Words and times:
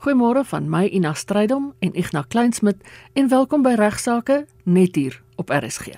Goeiemôre 0.00 0.46
van 0.48 0.64
my 0.64 0.86
Ina 0.88 1.10
Strydom 1.12 1.74
en 1.84 1.90
Ignas 1.92 2.24
Kleinsmid 2.32 2.78
en 3.12 3.26
welkom 3.28 3.60
by 3.60 3.74
Regsake 3.76 4.46
net 4.64 4.96
hier 4.96 5.18
op 5.36 5.52
RSG. 5.52 5.92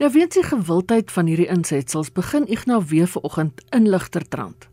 Nou 0.00 0.08
weet 0.14 0.38
jy 0.38 0.44
gewildheid 0.46 1.12
van 1.12 1.28
hierdie 1.28 1.50
insetsels 1.52 2.08
begin 2.16 2.48
Ignas 2.48 2.88
weer 2.88 3.10
vanoggend 3.12 3.60
in 3.76 3.90
ligtertrand. 3.92 4.70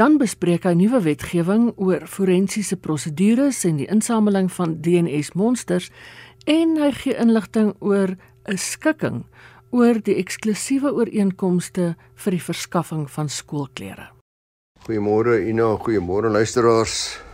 Dan 0.00 0.16
bespreek 0.16 0.64
hy 0.64 0.72
nuwe 0.72 1.02
wetgewing 1.04 1.74
oor 1.76 2.08
forensiese 2.08 2.80
prosedures 2.80 3.60
en 3.68 3.76
die 3.84 3.90
insameling 3.92 4.48
van 4.56 4.78
DNS 4.80 5.34
monsters 5.36 5.92
en 6.48 6.78
hy 6.80 6.94
gee 6.96 7.20
inligting 7.20 7.74
oor 7.84 8.16
'n 8.48 8.56
skikking 8.56 9.26
oor 9.70 10.00
die 10.00 10.16
eksklusiewe 10.16 10.96
ooreenkomste 10.96 11.94
vir 12.24 12.30
die 12.32 12.44
verskaffing 12.48 13.10
van 13.10 13.28
skoolklere. 13.28 14.08
Goeiemôre 14.88 15.44
Ina, 15.44 15.76
goeiemôre 15.76 16.32
luisteraars. 16.32 17.28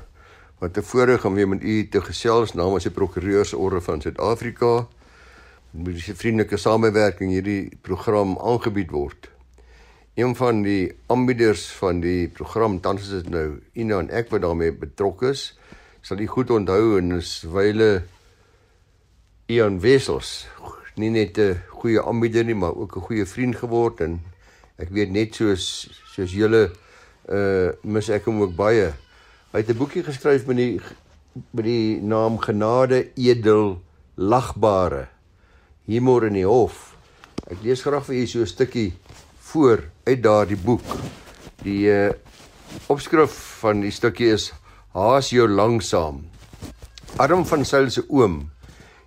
Wat 0.59 0.73
te 0.73 0.83
voorreg 0.83 1.25
om 1.25 1.35
weer 1.35 1.49
met 1.49 1.63
u 1.63 1.89
te 1.89 2.01
gesels 2.01 2.53
namens 2.53 2.87
die 2.89 2.93
Prokureursorde 2.93 3.81
van 3.81 4.01
Suid-Afrika. 4.01 4.87
Met 5.71 5.99
die 5.99 6.15
vriendelike 6.17 6.57
samewerking 6.57 7.31
hierdie 7.31 7.77
program 7.81 8.39
aangebied 8.39 8.91
word. 8.91 9.29
Een 10.15 10.33
van 10.37 10.63
die 10.63 10.95
aanbieders 11.13 11.67
van 11.77 12.01
die 12.01 12.29
program 12.29 12.81
tans 12.81 13.03
is 13.03 13.23
dit 13.23 13.29
nou 13.29 13.61
Ina 13.73 14.01
en 14.01 14.11
ek 14.11 14.33
wat 14.33 14.47
daarmee 14.47 14.73
betrokke 14.73 15.35
is. 15.37 15.51
Sal 16.01 16.25
u 16.25 16.27
goed 16.27 16.51
onthou 16.51 16.97
en 16.99 17.19
is 17.19 17.43
wyle 17.53 18.03
Ian 19.53 19.81
Wessels 19.85 20.47
nie 20.97 21.11
net 21.11 21.39
'n 21.39 21.61
goeie 21.69 22.03
aanbieder 22.03 22.45
nie, 22.45 22.55
maar 22.55 22.75
ook 22.75 22.97
'n 22.97 23.01
goeie 23.01 23.27
vriend 23.27 23.57
geword 23.57 24.01
en 24.01 24.21
ek 24.79 24.89
weet 24.89 25.11
net 25.11 25.35
soos 25.35 25.89
soos 26.15 26.33
julle 26.33 26.71
uh 27.29 27.69
mis 27.83 28.09
ek 28.09 28.25
hom 28.25 28.41
ook 28.41 28.57
baie. 28.57 28.95
Hy 29.57 29.63
het 29.65 29.73
'n 29.73 29.79
boekie 29.81 30.03
geskryf 30.05 30.45
met 30.45 30.57
die 30.57 30.81
met 31.57 31.65
die 31.65 31.97
naam 32.05 32.37
Genade 32.39 33.09
edel 33.17 33.81
lagbare 34.15 35.09
humor 35.89 36.27
in 36.27 36.37
die 36.37 36.45
hof. 36.45 36.93
Ek 37.49 37.63
lees 37.65 37.81
graag 37.81 38.05
vir 38.05 38.17
u 38.17 38.27
so 38.27 38.41
'n 38.41 38.47
stukkie 38.47 38.93
voor 39.41 39.89
uit 40.05 40.23
daardie 40.23 40.61
boek. 40.61 40.85
Die 41.65 41.89
uh 41.89 42.13
opskrif 42.87 43.33
van 43.65 43.81
die 43.81 43.91
stukkie 43.91 44.29
is 44.29 44.53
Haas 44.93 45.31
jou 45.31 45.49
langsaam. 45.49 46.29
Arm 47.17 47.47
van 47.47 47.65
Sail 47.65 47.91
se 47.91 48.05
oom 48.09 48.51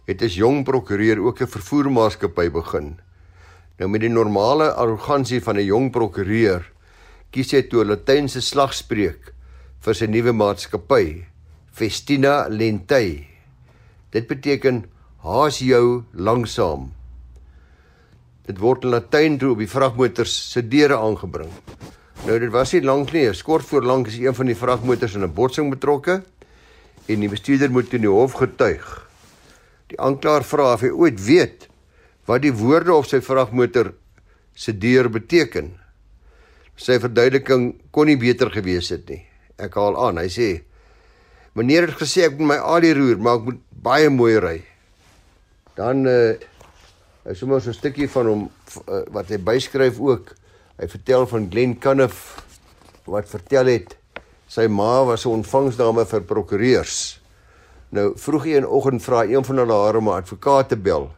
het 0.08 0.22
as 0.22 0.34
jong 0.34 0.64
prokureur 0.64 1.20
ook 1.20 1.42
'n 1.42 1.48
vervoermaatskappy 1.48 2.50
begin. 2.50 3.00
Nou 3.78 3.90
met 3.90 4.02
die 4.02 4.10
normale 4.10 4.74
arrogansie 4.74 5.44
van 5.44 5.58
'n 5.58 5.66
jong 5.66 5.92
prokureur 5.92 6.72
kies 7.30 7.52
hy 7.52 7.62
toe 7.62 7.84
'n 7.84 7.88
Latynse 7.88 8.42
slagspreuk 8.42 9.38
vir 9.80 9.96
sy 9.96 10.10
nuwe 10.12 10.34
maatskappy, 10.36 11.04
Festina 11.72 12.50
Lentei. 12.52 13.24
Dit 14.12 14.28
beteken 14.28 14.82
haas 15.24 15.62
jou 15.64 16.04
langsaam. 16.12 16.90
Dit 18.50 18.60
word 18.60 18.84
in 18.84 18.92
Latyn 18.92 19.38
toe 19.40 19.54
op 19.54 19.62
die 19.64 19.70
vragmotors 19.72 20.34
se 20.52 20.66
deure 20.68 20.98
aangebring. 21.00 21.52
Nou 22.26 22.36
dit 22.44 22.52
was 22.52 22.74
nie 22.76 22.84
lank 22.84 23.14
nie, 23.16 23.30
skort 23.32 23.64
voor 23.70 23.88
lank 23.88 24.12
is 24.12 24.18
een 24.20 24.36
van 24.36 24.52
die 24.52 24.58
vragmotors 24.58 25.16
in 25.16 25.24
'n 25.24 25.34
botsing 25.34 25.72
betrokke 25.72 26.24
en 27.08 27.20
die 27.20 27.30
bestuurder 27.30 27.72
moet 27.72 27.94
in 27.94 28.02
die 28.02 28.12
hof 28.12 28.34
getuig. 28.34 29.08
Die 29.88 30.00
aanklaer 30.00 30.44
vra 30.44 30.74
of 30.74 30.82
hy 30.82 30.92
ooit 30.92 31.24
weet 31.26 31.70
wat 32.26 32.42
die 32.42 32.54
woorde 32.54 32.94
op 32.94 33.06
sy 33.06 33.22
vragmotor 33.22 33.94
se 34.54 34.74
deur 34.74 35.10
beteken. 35.10 35.80
Sy 36.76 37.00
verduideliking 37.00 37.76
kon 37.92 38.06
nie 38.06 38.18
beter 38.18 38.52
gewees 38.52 38.90
het 38.90 39.10
nie. 39.10 39.29
Ek 39.60 39.76
haal 39.76 39.98
aan. 40.08 40.18
Hy 40.18 40.30
sê: 40.32 40.50
"Meneer 41.54 41.88
het 41.88 42.00
gesê 42.00 42.26
ek 42.26 42.38
moet 42.40 42.56
my 42.56 42.58
alie 42.58 42.94
roer, 42.94 43.18
maar 43.18 43.40
ek 43.40 43.46
moet 43.46 43.62
baie 43.70 44.10
mooi 44.10 44.40
ry." 44.40 44.64
Dan 45.76 46.08
uh 46.08 46.34
hy 47.26 47.34
sommer 47.36 47.62
so 47.62 47.70
'n 47.70 47.74
stukkie 47.74 48.08
van 48.08 48.26
hom 48.26 48.50
uh, 48.88 49.04
wat 49.12 49.30
hy 49.30 49.38
byskryf 49.38 50.00
ook. 50.00 50.36
Hy 50.80 50.88
vertel 50.88 51.28
van 51.28 51.50
Glen 51.52 51.80
Cuniff 51.80 52.42
wat 53.06 53.28
vertel 53.28 53.66
het 53.66 54.00
sy 54.50 54.68
ma 54.68 55.06
was 55.06 55.26
'n 55.26 55.30
ontvangsdame 55.40 56.06
vir 56.06 56.22
prokureurs. 56.22 57.20
Nou 57.92 58.14
vroeg 58.16 58.46
een 58.46 58.66
oggend 58.66 59.04
vra 59.04 59.24
een 59.24 59.46
van 59.46 59.58
hulle 59.58 59.74
haar 59.74 59.96
om 59.96 60.10
'n 60.10 60.22
advokaat 60.22 60.70
te 60.70 60.78
bel 60.78 61.12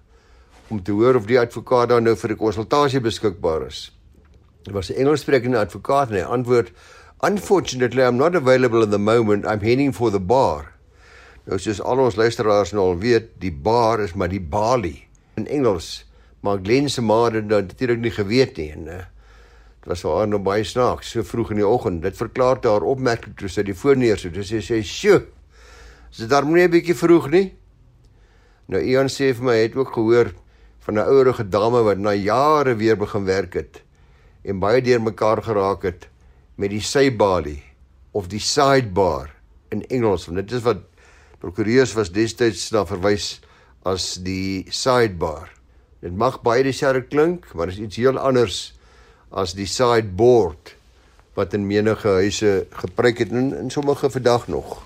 om 0.68 0.84
te 0.84 0.92
hoor 0.92 1.16
of 1.16 1.26
die 1.26 1.40
advokaat 1.40 1.90
dan 1.90 2.04
nou 2.04 2.16
vir 2.16 2.32
'n 2.32 2.38
konsultasie 2.38 3.00
beskikbaar 3.00 3.68
is. 3.68 3.92
Dit 4.64 4.74
was 4.74 4.90
'n 4.90 4.94
Engelssprekende 4.94 5.58
advokaat 5.58 6.10
en 6.10 6.16
hy 6.16 6.22
antwoord: 6.22 6.72
"Unfortunately, 7.22 8.04
I'm 8.04 8.18
not 8.18 8.36
available 8.36 8.82
at 8.82 8.92
the 8.92 8.98
moment. 8.98 9.46
I'm 9.46 9.62
heading 9.62 9.94
for 9.94 10.12
the 10.12 10.20
bar." 10.20 10.74
Nou 11.46 11.60
soos 11.60 11.82
al 11.82 12.00
ons 12.00 12.16
luisteraars 12.16 12.72
nou 12.72 12.92
al 12.92 12.98
weet, 12.98 13.30
die 13.40 13.52
bar 13.52 14.00
is 14.00 14.14
maar 14.14 14.30
die 14.30 14.42
balie 14.42 15.08
in 15.36 15.48
Engels. 15.48 16.06
Maar 16.42 16.60
Glen 16.64 16.90
se 16.90 17.02
ma 17.02 17.24
het 17.24 17.34
dit 17.34 17.48
natuurlik 17.48 18.00
nie 18.00 18.12
geweet 18.12 18.58
nie 18.58 18.72
en 18.72 18.88
uh, 18.88 18.98
dit 19.82 19.90
was 19.90 20.02
vir 20.02 20.16
haar 20.18 20.28
nou 20.28 20.40
baie 20.40 20.64
snaaks 20.64 21.12
so 21.12 21.24
vroeg 21.24 21.52
in 21.52 21.58
die 21.58 21.68
oggend. 21.68 22.02
Dit 22.02 22.18
verklaar 22.18 22.58
haar 22.64 22.82
opmerking 22.82 23.36
toe 23.38 23.50
sy 23.50 23.64
die 23.64 23.76
so. 23.76 24.30
Dis 24.30 24.48
sy 24.48 24.62
sê: 24.62 24.84
"Sjoe, 24.84 25.26
Is 26.12 26.18
dit 26.20 26.30
daarom 26.30 26.52
nie 26.54 26.68
'n 26.68 26.72
bietjie 26.72 26.96
vroeg 26.96 27.30
nie? 27.32 27.56
Nou 28.68 28.82
Ian 28.84 29.08
sê 29.08 29.32
vir 29.34 29.44
my 29.44 29.56
het 29.56 29.76
ook 29.76 29.94
gehoor 29.96 30.34
van 30.80 30.96
'n 30.96 31.08
ouerige 31.08 31.50
dame 31.50 31.84
wat 31.84 31.98
na 31.98 32.12
jare 32.12 32.76
weer 32.76 32.98
begin 32.98 33.26
werk 33.26 33.54
het 33.54 33.82
en 34.44 34.60
baie 34.60 34.82
deurmekaar 34.82 35.44
geraak 35.44 35.84
het 35.84 36.08
met 36.62 36.74
die 36.74 36.84
sybalie 36.86 37.62
of 38.14 38.28
die 38.30 38.42
sidebar 38.44 39.32
in 39.74 39.82
Engels 39.90 40.28
want 40.30 40.44
dit 40.44 40.58
is 40.60 40.66
wat 40.66 40.84
prokureurs 41.42 41.96
was 41.98 42.14
destyds 42.14 42.68
na 42.76 42.86
verwys 42.86 43.40
as 43.88 44.20
die 44.22 44.68
sidebar. 44.70 45.50
Dit 46.02 46.14
mag 46.18 46.38
baie 46.46 46.62
dieselfde 46.66 47.02
klink, 47.10 47.48
maar 47.54 47.70
dit 47.70 47.80
is 47.80 47.86
iets 47.88 47.98
heel 48.02 48.20
anders 48.22 48.60
as 49.32 49.56
die 49.58 49.68
sideboard 49.70 50.76
wat 51.38 51.54
in 51.56 51.66
menige 51.66 52.10
huise 52.20 52.66
gebruik 52.84 53.24
het 53.24 53.32
en 53.32 53.54
in 53.58 53.70
sommige 53.74 54.10
vandag 54.12 54.48
nog. 54.52 54.82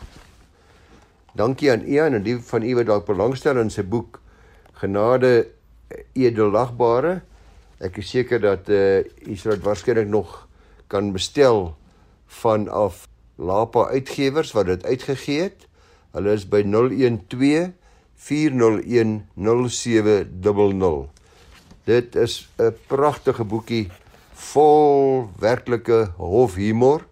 Dankie 1.36 1.72
aan 1.72 1.84
Ian 1.84 2.14
en 2.14 2.24
die 2.24 2.38
van 2.40 2.64
u 2.64 2.76
wat 2.78 2.88
dalk 2.88 3.08
belangstel 3.10 3.60
in 3.60 3.74
sy 3.74 3.84
boek 3.84 4.22
Genade 4.76 5.48
edelagbare. 6.14 7.22
Ek 7.80 8.02
is 8.02 8.10
seker 8.12 8.42
dat 8.44 8.70
eh 8.70 9.04
uh, 9.04 9.32
u 9.32 9.36
sal 9.36 9.56
dit 9.56 9.64
waarskynlik 9.64 10.08
nog 10.08 10.45
kan 10.96 11.12
bestel 11.12 11.76
vanaf 12.26 13.08
Lapa 13.36 13.90
Uitgewers 13.92 14.54
wat 14.56 14.66
dit 14.72 14.86
uitgegee 14.86 15.42
het. 15.42 15.68
Hulle 16.16 16.32
is 16.32 16.46
by 16.48 16.62
012 16.64 17.74
401 18.16 19.28
0700. 19.36 21.10
Dit 21.84 22.16
is 22.16 22.48
'n 22.58 22.72
pragtige 22.88 23.44
boekie 23.44 23.92
vol 24.34 25.30
werklike 25.40 26.12
hofhumor. 26.18 27.06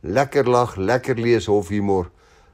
Lekker 0.00 0.48
lag, 0.48 0.76
lekker 0.76 1.16
lees 1.16 1.46
hofhumor 1.46 2.10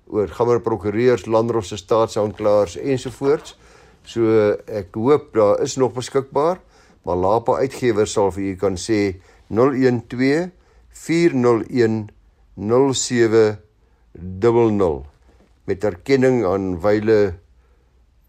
oor 0.06 0.28
gammer 0.28 0.60
prokureurs, 0.60 1.26
landrofse 1.26 1.76
staatsaanklaers 1.76 2.76
ensovoorts. 2.76 3.58
So 4.04 4.50
ek 4.66 4.94
hoop 4.94 5.34
daar 5.34 5.60
is 5.60 5.76
nog 5.76 5.92
beskikbaar, 5.92 6.60
maar 7.02 7.16
Lapa 7.16 7.52
uitgewers 7.56 8.12
sal 8.12 8.30
vir 8.30 8.42
u 8.42 8.56
kan 8.56 8.76
sê 8.76 9.20
012 9.48 10.59
401 10.92 12.10
0700 12.56 15.04
met 15.64 15.84
erkenning 15.84 16.44
aan 16.44 16.80
wyle 16.82 17.34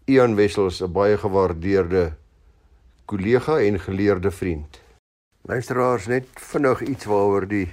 Ian 0.06 0.34
Wessels 0.34 0.82
'n 0.82 0.92
baie 0.92 1.18
gewaardeerde 1.18 2.12
kollega 3.04 3.60
en 3.60 3.80
geleerde 3.80 4.30
vriend. 4.30 4.80
Luisteraars 5.42 6.06
net 6.06 6.26
vinnig 6.34 6.82
iets 6.82 7.04
waaroor 7.04 7.48
die 7.48 7.68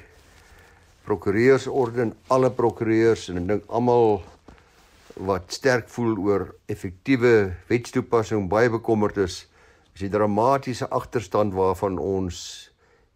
prokureursorde 1.03 2.01
en 2.01 2.13
alle 2.27 2.51
prokureurs 2.51 3.29
en 3.29 3.37
ek 3.37 3.47
dink 3.47 3.63
almal 3.67 4.23
wat 5.19 5.53
sterk 5.53 5.89
voel 5.89 6.17
oor 6.17 6.55
effektiewe 6.65 7.53
wetstoepassing 7.67 8.49
baie 8.49 8.69
bekommerd 8.69 9.17
is 9.17 9.47
is 9.93 9.99
die 10.05 10.09
dramatiese 10.09 10.89
agterstand 10.89 11.53
waarvan 11.53 11.97
ons 11.97 12.68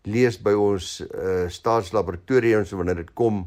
lees 0.03 0.37
by 0.43 0.51
ons 0.57 0.99
uh, 1.05 1.47
staatslaboratoriums 1.47 2.73
wanneer 2.75 3.03
dit 3.03 3.13
kom 3.15 3.45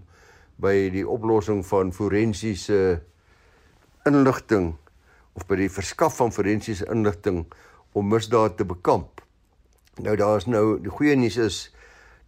by 0.63 0.89
die 0.93 1.05
oplossing 1.05 1.61
van 1.69 1.93
forensiese 1.93 3.01
inligting 4.09 4.73
of 5.37 5.45
by 5.49 5.59
die 5.61 5.73
verskaf 5.73 6.17
van 6.17 6.33
forensiese 6.33 6.89
inligting 6.93 7.45
om 7.97 8.09
misdaad 8.09 8.57
te 8.57 8.65
bekamp. 8.69 9.21
Nou 10.01 10.17
daar's 10.17 10.49
nou 10.49 10.79
die 10.81 10.93
goeie 10.93 11.17
nuus 11.17 11.37
is 11.41 11.59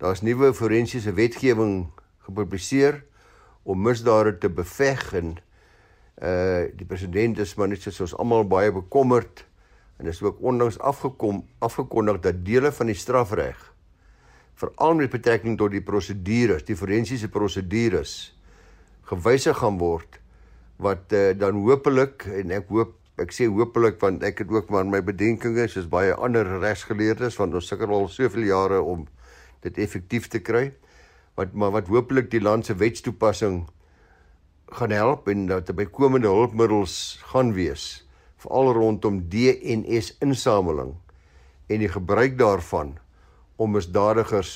daar's 0.00 0.22
nuwe 0.25 0.52
forensiese 0.56 1.12
wetgewing 1.16 1.88
gepubliseer 2.28 3.02
om 3.69 3.80
misdade 3.84 4.36
te 4.40 4.52
beveg 4.52 5.04
en 5.19 5.36
uh 6.19 6.66
die 6.75 6.86
president 6.88 7.38
is 7.38 7.54
maar 7.56 7.69
net 7.70 7.84
soos 7.84 8.00
ons 8.06 8.14
almal 8.19 8.44
baie 8.48 8.72
bekommerd 8.75 9.44
en 9.98 10.08
is 10.10 10.20
ook 10.22 10.40
onlangs 10.40 10.78
afgekom 10.78 11.44
afgekondig 11.64 12.20
dat 12.25 12.40
dele 12.46 12.72
van 12.75 12.90
die 12.90 12.98
strafreg 12.98 13.60
veral 14.58 14.99
met 14.99 15.12
betrekking 15.12 15.58
tot 15.58 15.72
die 15.75 15.84
prosedures, 15.84 16.64
die 16.66 16.76
forensiese 16.78 17.31
prosedures 17.31 18.16
gewysig 19.08 19.56
gaan 19.60 19.78
word 19.81 20.19
wat 20.82 21.14
uh, 21.16 21.31
dan 21.38 21.58
hopelik 21.64 22.26
en 22.40 22.52
ek 22.55 22.70
hoop 22.72 22.94
ek 23.19 23.32
sê 23.34 23.49
hopelik 23.50 23.99
want 24.02 24.22
ek 24.26 24.44
het 24.44 24.52
ook 24.55 24.69
maar 24.70 24.87
my 24.87 25.00
bedenkinge 25.02 25.66
soos 25.70 25.88
baie 25.90 26.14
ander 26.14 26.46
regsgeleerdes 26.62 27.38
want 27.40 27.56
ons 27.58 27.70
sukkel 27.70 27.94
al 27.94 28.06
soveel 28.12 28.46
jare 28.50 28.78
om 28.82 29.06
dit 29.64 29.81
effektief 29.82 30.28
te 30.31 30.43
kry 30.44 30.69
wat 31.38 31.54
maar 31.54 31.75
wat 31.75 31.90
hopelik 31.90 32.31
die 32.31 32.43
land 32.43 32.69
se 32.69 32.76
wetstoepassing 32.78 33.64
gaan 34.78 34.94
help 34.94 35.28
en 35.32 35.49
dat 35.50 35.66
daar 35.66 35.78
bykomende 35.81 36.31
hulpmiddels 36.31 37.19
gaan 37.32 37.54
wees 37.56 37.88
veral 38.38 38.72
rondom 38.76 39.25
DNS 39.32 40.12
insameling 40.22 40.94
en 41.66 41.82
die 41.82 41.90
gebruik 41.90 42.38
daarvan 42.38 42.96
om 43.58 43.75
misdadigers 43.76 44.52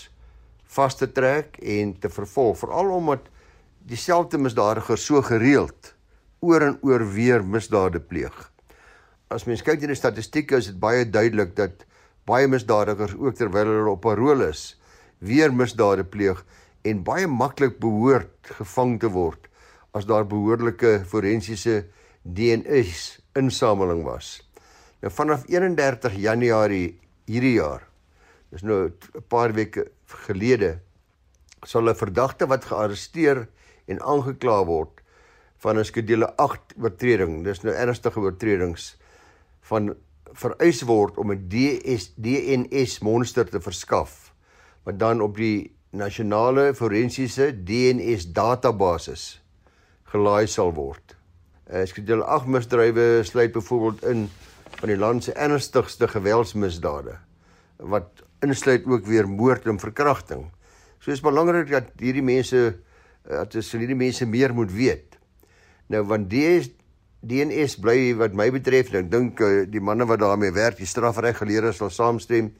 vas 0.77 0.97
te 0.97 1.09
trek 1.11 1.59
en 1.61 1.93
te 2.01 2.11
vervolg 2.13 2.61
veral 2.63 2.95
omdat 2.97 3.29
dieselfde 3.91 4.39
misdadigers 4.39 5.05
so 5.11 5.23
gereeld 5.27 5.93
oor 6.41 6.65
en 6.71 6.79
oor 6.87 7.05
weer 7.15 7.45
misdade 7.45 8.01
pleeg 8.01 8.49
as 9.35 9.47
mens 9.49 9.65
kyk 9.67 9.83
na 9.83 9.93
die 9.93 9.99
statistieke 9.99 10.59
is 10.63 10.71
dit 10.71 10.81
baie 10.81 11.05
duidelik 11.05 11.57
dat 11.59 11.87
baie 12.29 12.49
misdadigers 12.49 13.15
ook 13.19 13.37
terwyl 13.39 13.71
hulle 13.71 13.97
op 13.97 14.05
parol 14.07 14.45
is 14.49 14.73
weer 15.23 15.55
misdade 15.55 16.05
pleeg 16.05 16.43
en 16.89 17.03
baie 17.07 17.27
maklik 17.31 17.79
behoort 17.83 18.55
gevang 18.59 18.99
te 19.03 19.11
word 19.13 19.49
as 19.95 20.07
daar 20.09 20.25
behoorlike 20.27 21.03
forensiese 21.09 21.83
DNA's 22.23 23.21
insameling 23.39 24.05
was. 24.07 24.41
Nou 25.03 25.13
vanaf 25.13 25.45
31 25.51 26.17
Januarie 26.23 26.95
hierdie 27.29 27.57
jaar, 27.59 27.85
dis 28.53 28.63
nou 28.63 28.89
'n 28.89 29.25
paar 29.29 29.53
weke 29.57 29.91
gelede, 30.27 30.81
sal 31.65 31.89
'n 31.89 31.95
verdagte 31.95 32.47
wat 32.47 32.65
gearresteer 32.65 33.49
en 33.87 34.01
aangekla 34.01 34.65
word 34.65 35.01
van 35.63 35.79
'n 35.79 35.85
skedule 35.85 36.37
8 36.37 36.75
oortreding, 36.79 37.45
dis 37.45 37.63
nou 37.63 37.75
ernstige 37.75 38.21
oortredings 38.21 38.97
van 39.61 39.95
vereis 40.33 40.83
word 40.83 41.17
om 41.17 41.33
'n 41.33 41.49
DS 41.49 42.13
DNS 42.17 43.01
monster 43.01 43.49
te 43.49 43.61
verskaf 43.61 44.33
wat 44.85 44.99
dan 44.99 45.21
op 45.21 45.37
die 45.37 45.73
nasionale 45.91 46.75
forensiese 46.75 47.53
DNS 47.65 48.33
database 48.33 49.39
gelaai 50.05 50.47
sal 50.47 50.73
word. 50.75 51.17
Uh, 51.71 51.85
skedule 51.85 52.25
8 52.25 52.47
misdrywe 52.47 53.23
sluit 53.23 53.53
byvoorbeeld 53.53 54.05
in 54.05 54.31
van 54.81 54.89
die 54.89 54.99
land 54.99 55.25
se 55.25 55.33
ernstigste 55.33 56.09
geweldsmisdade 56.09 57.19
wat 57.83 58.23
insluit 58.43 58.87
ook 58.87 59.07
weer 59.07 59.29
moord 59.29 59.67
en 59.67 59.79
verkrachting. 59.79 60.47
So 61.03 61.11
is 61.11 61.23
belangrik 61.23 61.71
dat 61.71 61.85
hierdie 61.99 62.23
mense 62.23 62.67
eh, 62.67 62.73
dat 63.25 63.57
as 63.59 63.73
hierdie 63.75 63.99
mense 63.99 64.27
meer 64.27 64.55
moet 64.55 64.73
weet. 64.73 65.19
Nou 65.91 66.05
want 66.07 66.31
DS 66.31 66.71
DNS 67.23 67.77
bly 67.79 68.17
wat 68.19 68.35
my 68.35 68.51
betref, 68.51 68.91
ek 68.99 69.07
dink 69.11 69.39
uh, 69.39 69.63
die 69.71 69.81
manne 69.83 70.07
wat 70.11 70.19
daarmee 70.19 70.51
werk, 70.57 70.77
die 70.81 70.87
strafreggeleerders 70.91 71.77
sal 71.79 71.91
saamstem, 71.95 72.51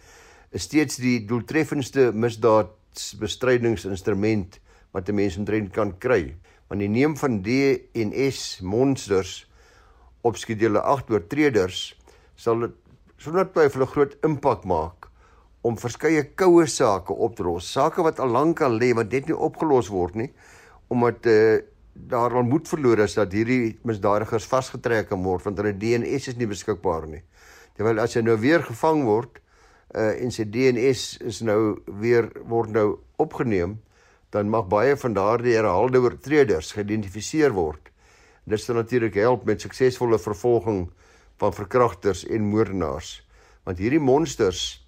is 0.55 0.63
steeds 0.69 0.97
die 1.03 1.27
doeltreffendste 1.27 2.13
misdaadbestrydingsinstrument 2.15 4.61
wat 4.95 5.09
'n 5.09 5.15
mens 5.19 5.37
omtrent 5.41 5.73
kan 5.75 5.99
kry. 5.99 6.35
Want 6.71 6.81
die 6.81 6.89
neem 6.89 7.17
van 7.19 7.43
DNS 7.43 8.61
monsters 8.63 9.51
op 10.23 10.37
skedule 10.37 10.81
8 10.81 11.11
oortreders 11.11 11.99
sal 12.37 12.61
dit 12.61 12.71
sonder 13.19 13.51
twyfel 13.51 13.83
'n 13.83 13.93
groot 13.95 14.17
impak 14.23 14.65
maak 14.65 15.12
om 15.63 15.79
verskeie 15.79 16.25
koue 16.35 16.67
sake 16.67 17.15
op 17.15 17.37
te 17.39 17.45
los, 17.47 17.69
sake 17.71 18.03
wat 18.03 18.19
al 18.21 18.33
lank 18.35 18.63
al 18.67 18.75
lê 18.79 18.93
wat 18.99 19.13
net 19.13 19.29
nie 19.31 19.37
opgelos 19.37 19.91
word 19.93 20.19
nie, 20.19 20.31
omdat 20.91 21.29
uh, 21.31 21.61
daar 21.93 22.35
al 22.35 22.47
moed 22.49 22.69
verloor 22.69 23.05
is 23.05 23.15
dat 23.19 23.33
hierdie 23.33 23.77
misdadigers 23.87 24.49
vasgetrek 24.49 25.11
kan 25.11 25.23
word 25.23 25.45
want 25.45 25.61
hulle 25.61 25.75
DNS 25.77 26.33
is 26.33 26.39
nie 26.39 26.49
beskikbaar 26.49 27.07
nie. 27.09 27.23
Terwyl 27.77 28.01
as 28.03 28.17
hy 28.17 28.25
nou 28.25 28.37
weer 28.41 28.65
gevang 28.65 29.05
word 29.09 29.39
uh 29.93 30.13
en 30.25 30.33
sy 30.33 30.47
DNS 30.49 31.03
is 31.29 31.43
nou 31.45 31.77
weer 32.01 32.31
word 32.49 32.73
nou 32.73 32.87
opgeneem, 33.21 33.77
dan 34.33 34.49
mag 34.49 34.65
baie 34.73 34.97
van 34.97 35.13
daardie 35.13 35.53
herhaalde 35.59 36.01
oortreders 36.01 36.73
geïdentifiseer 36.73 37.53
word. 37.53 37.91
Dit 38.49 38.61
sal 38.63 38.81
natuurlik 38.81 39.19
help 39.21 39.45
met 39.45 39.61
suksesvolle 39.61 40.19
vervolging 40.19 40.87
van 41.39 41.53
verkragters 41.53 42.25
en 42.25 42.49
moordenaars. 42.49 43.21
Want 43.69 43.79
hierdie 43.79 44.01
monsters 44.01 44.82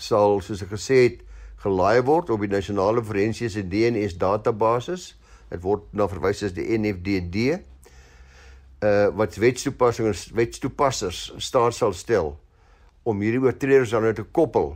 sal 0.00 0.40
soos 0.40 0.62
ek 0.64 0.72
gesê 0.74 1.02
het 1.02 1.18
gelaai 1.62 2.02
word 2.06 2.30
op 2.30 2.40
die 2.40 2.50
nasionale 2.50 3.02
forensiese 3.04 3.62
DNS 3.62 4.16
database 4.18 5.14
Dit 5.52 5.60
word 5.60 5.90
na 5.92 6.06
verwys 6.08 6.40
as 6.46 6.54
die 6.56 6.64
NFDD 6.78 7.58
uh 8.82 9.10
wat 9.14 9.36
wetstoepassings 9.38 10.30
wetstoepassers 10.34 11.34
staat 11.36 11.76
sal 11.76 11.92
stel 11.94 12.32
om 13.04 13.20
hierdie 13.20 13.42
oortreders 13.42 13.92
dan 13.92 14.06
nou 14.06 14.14
te 14.16 14.24
koppel 14.24 14.72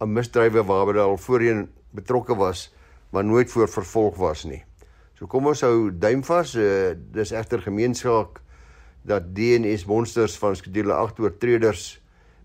aan 0.00 0.14
misdrywe 0.16 0.64
waarby 0.64 0.94
hulle 0.94 1.04
al 1.04 1.20
voorheen 1.20 1.66
betrokke 1.94 2.34
was 2.38 2.70
maar 3.12 3.24
nooit 3.24 3.50
voor 3.50 3.68
vervolg 3.68 4.16
was 4.16 4.44
nie. 4.44 4.62
So 5.16 5.28
kom 5.30 5.46
ons 5.46 5.62
hou 5.64 5.90
duim 5.94 6.24
vas. 6.26 6.54
Uh, 6.58 6.96
dis 7.14 7.32
egter 7.32 7.62
gemeenskap 7.64 8.40
dat 9.06 9.30
DNS 9.36 9.86
monsters 9.88 10.34
van 10.40 10.56
skedule 10.58 10.92
8 10.92 11.20
oortreders 11.22 11.84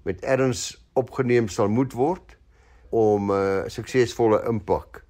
met 0.08 0.22
erns 0.24 0.81
opgeneem 0.94 1.48
sal 1.48 1.70
moet 1.70 1.94
word 1.94 2.38
om 2.90 3.32
'n 3.32 3.36
uh, 3.36 3.68
suksesvolle 3.68 4.44
impak 4.48 5.04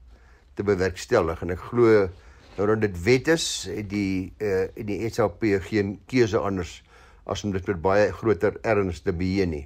te 0.54 0.63
bewerkstellig 0.63 1.42
en 1.42 1.50
ek 1.50 1.60
glo 1.72 2.10
Nou 2.57 2.68
dat 2.68 2.81
dit 2.81 3.04
wet 3.04 3.28
is, 3.31 3.45
het 3.72 3.88
die 3.89 4.33
uh 4.44 4.66
die 4.75 5.10
SAP 5.10 5.45
geen 5.68 5.95
keuse 6.06 6.38
anders 6.38 6.81
as 7.24 7.44
om 7.44 7.54
dit 7.56 7.68
met 7.68 7.80
baie 7.81 8.12
groter 8.12 8.57
erns 8.68 9.00
te 9.01 9.13
beheer 9.16 9.48
nie. 9.48 9.63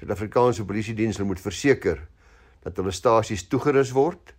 Suid-Afrikaanse 0.00 0.66
Polisie 0.68 0.94
Diens 0.94 1.18
moet 1.24 1.40
verseker 1.40 2.02
dat 2.64 2.76
hulle 2.76 2.92
stasies 2.92 3.46
toegerus 3.48 3.94
word 3.96 4.34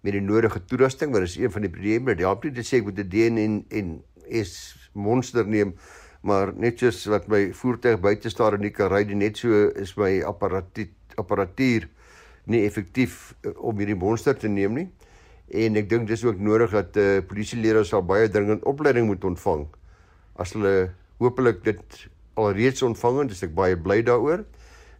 met 0.00 0.14
die 0.16 0.22
nodige 0.24 0.62
toerusting, 0.64 1.12
want 1.12 1.26
dit 1.26 1.34
is 1.34 1.42
een 1.42 1.52
van 1.52 1.66
die 1.66 1.70
probleme. 1.70 2.14
Dit 2.14 2.24
help 2.24 2.44
nie 2.46 2.54
te 2.56 2.64
sê 2.64 2.80
ek 2.80 2.88
moet 2.88 2.98
'n 3.04 3.08
DN 3.12 3.38
en 3.42 3.64
en 3.70 3.92
is 4.26 4.52
monster 4.92 5.46
neem, 5.46 5.76
maar 6.22 6.52
net 6.56 6.78
soos 6.78 7.04
wat 7.12 7.28
my 7.28 7.52
voertuig 7.52 8.00
buite 8.00 8.30
staan 8.30 8.54
en 8.54 8.60
nie 8.60 8.70
kan 8.70 8.90
ry 8.92 9.04
nie, 9.04 9.14
net 9.14 9.38
so 9.38 9.68
is 9.76 9.96
my 9.96 10.22
apparatuur 10.22 10.92
apparatuur 11.16 11.88
nie 12.46 12.64
effektief 12.66 13.34
uh, 13.42 13.52
om 13.64 13.78
hierdie 13.80 13.96
monster 13.96 14.36
te 14.36 14.48
neem 14.48 14.74
nie. 14.76 14.86
En 15.48 15.78
ek 15.78 15.88
dink 15.90 16.08
dis 16.08 16.24
ook 16.26 16.38
nodig 16.42 16.74
dat 16.74 16.96
eh 16.96 17.16
uh, 17.16 17.24
polisieleerders 17.24 17.88
sal 17.94 18.02
baie 18.02 18.28
dringend 18.28 18.64
opleiding 18.64 19.06
moet 19.06 19.24
ontvang. 19.24 19.66
As 20.36 20.52
hulle 20.52 20.92
hopelik 21.18 21.64
dit 21.64 22.06
alreeds 22.36 22.82
ontvang 22.82 23.20
en 23.20 23.32
dis 23.32 23.42
ek 23.42 23.54
baie 23.56 23.76
bly 23.76 24.02
daaroor 24.04 24.44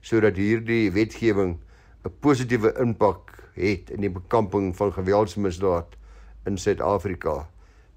sodat 0.07 0.37
hierdie 0.38 0.91
wetgewing 0.95 1.59
'n 2.05 2.12
positiewe 2.21 2.73
impak 2.81 3.33
het 3.57 3.91
in 3.91 4.00
die 4.00 4.12
bekamping 4.12 4.76
van 4.76 4.93
geweldsmisdaad 4.93 5.97
in 6.47 6.59
Suid-Afrika. 6.59 7.49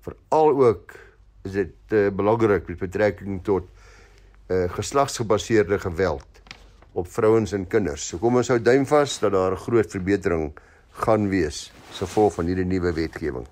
Veral 0.01 0.55
ook 0.65 0.95
is 1.43 1.51
dit 1.51 1.93
uh, 1.95 2.09
belangrik 2.11 2.67
met 2.67 2.79
betrekking 2.79 3.43
tot 3.43 3.67
uh, 4.49 4.65
geslagsgebaseerde 4.73 5.79
geweld 5.79 6.41
op 6.91 7.07
vrouens 7.07 7.51
en 7.51 7.67
kinders. 7.67 8.07
So 8.07 8.17
kom 8.17 8.39
ons 8.41 8.49
hou 8.51 8.59
duim 8.61 8.85
vas 8.89 9.19
dat 9.19 9.31
daar 9.31 9.51
'n 9.53 9.63
groot 9.65 9.91
verbetering 9.91 10.51
gaan 11.05 11.29
wees 11.29 11.71
se 11.91 12.05
gevolg 12.05 12.33
van 12.33 12.45
hierdie 12.45 12.65
nuwe 12.65 12.93
wetgewing. 12.93 13.47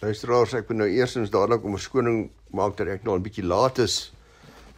Luisteraars, 0.00 0.54
ek 0.54 0.68
moet 0.68 0.76
nou 0.76 0.88
eersins 0.88 1.30
dadelik 1.30 1.64
om 1.64 1.74
'n 1.74 1.78
skoning 1.78 2.30
maak 2.50 2.76
dat 2.76 2.86
ek 2.86 3.04
nou 3.04 3.16
'n 3.16 3.22
bietjie 3.22 3.44
laat 3.44 3.78
is. 3.78 4.12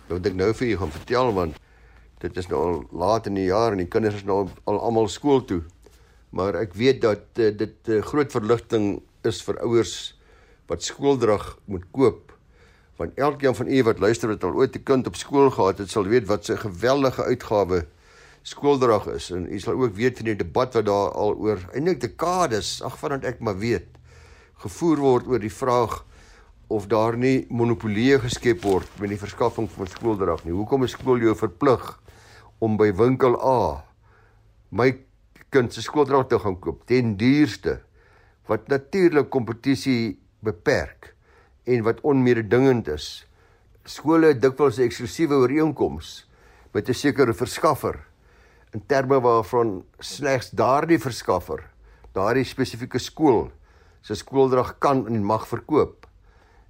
Nou 0.08 0.20
dink 0.20 0.36
nou 0.36 0.52
vir 0.52 0.66
julle 0.66 0.78
gaan 0.78 0.92
vertel 0.92 1.32
want 1.32 1.58
dit 2.18 2.36
is 2.36 2.48
nou 2.48 2.60
al 2.60 2.84
laat 2.92 3.26
in 3.26 3.34
die 3.34 3.48
jaar 3.48 3.72
en 3.72 3.78
die 3.78 3.88
kinders 3.88 4.14
is 4.14 4.24
nou 4.24 4.48
al 4.64 4.80
almal 4.80 5.08
skool 5.08 5.44
toe. 5.44 5.62
Maar 6.30 6.54
ek 6.54 6.74
weet 6.74 7.00
dat 7.00 7.22
uh, 7.36 7.50
dit 7.56 7.88
'n 7.88 7.92
uh, 7.92 8.02
groot 8.02 8.32
verligting 8.32 9.02
is 9.22 9.42
vir 9.42 9.58
ouers 9.60 10.19
wat 10.70 10.86
skooldrag 10.86 11.56
moet 11.66 11.84
koop. 11.90 12.30
Want 13.00 13.18
elkeen 13.18 13.54
van 13.58 13.68
u 13.68 13.82
wat 13.88 13.98
luister 13.98 14.30
wat 14.30 14.44
al 14.44 14.54
ooit 14.54 14.76
'n 14.76 14.82
kind 14.82 15.06
op 15.06 15.16
skool 15.16 15.50
gehad 15.50 15.78
het, 15.78 15.90
sal 15.90 16.06
weet 16.06 16.26
wat 16.26 16.48
'n 16.48 16.56
geweldige 16.56 17.24
uitgawe 17.24 17.86
skooldrag 18.42 19.06
is 19.06 19.30
en 19.30 19.52
u 19.52 19.58
sal 19.58 19.74
ook 19.74 19.94
weet 19.94 20.16
van 20.16 20.24
die 20.24 20.36
debat 20.36 20.74
wat 20.74 20.84
daar 20.84 21.10
al 21.12 21.34
oor 21.34 21.58
eintlik 21.72 22.00
dekades, 22.00 22.82
ag 22.82 22.98
vandat 22.98 23.24
ek 23.24 23.40
maar 23.40 23.58
weet, 23.58 23.88
gevoer 24.62 24.96
word 24.96 25.26
oor 25.26 25.38
die 25.38 25.52
vraag 25.52 26.04
of 26.68 26.86
daar 26.86 27.16
nie 27.16 27.46
monopolie 27.48 28.18
geskep 28.18 28.62
word 28.62 28.88
met 29.00 29.08
die 29.08 29.18
verskaffing 29.18 29.68
van 29.70 29.86
skooldrag 29.86 30.44
nie. 30.44 30.54
Hoekom 30.54 30.84
is 30.84 30.94
skool 30.94 31.18
jou 31.18 31.34
verplig 31.34 32.00
om 32.58 32.76
by 32.76 32.92
winkel 32.92 33.34
A 33.42 33.84
my 34.70 34.92
kind 35.50 35.72
se 35.74 35.82
skooldrag 35.82 36.28
te 36.30 36.38
gaan 36.38 36.58
koop 36.62 36.86
ten 36.86 37.16
duurste 37.16 37.80
wat 38.46 38.68
natuurlik 38.68 39.30
kompetisie 39.30 40.20
beperk 40.40 41.14
en 41.64 41.82
wat 41.82 42.00
onmededingend 42.00 42.88
is. 42.88 43.26
Skole 43.84 44.32
het 44.32 44.42
dikwels 44.42 44.78
eksklusiewe 44.78 45.34
ooreenkoms 45.34 46.28
met 46.72 46.88
'n 46.88 46.94
sekere 46.94 47.34
verskaffer 47.34 47.98
in 48.72 48.82
terme 48.86 49.20
waarvan 49.20 49.84
slegs 49.98 50.50
daardie 50.50 50.98
verskaffer 50.98 51.70
daardie 52.12 52.44
spesifieke 52.44 52.98
skool 52.98 53.50
se 54.02 54.14
skooldrag 54.14 54.78
kan 54.78 55.04
en 55.06 55.24
mag 55.24 55.46
verkoop. 55.48 56.06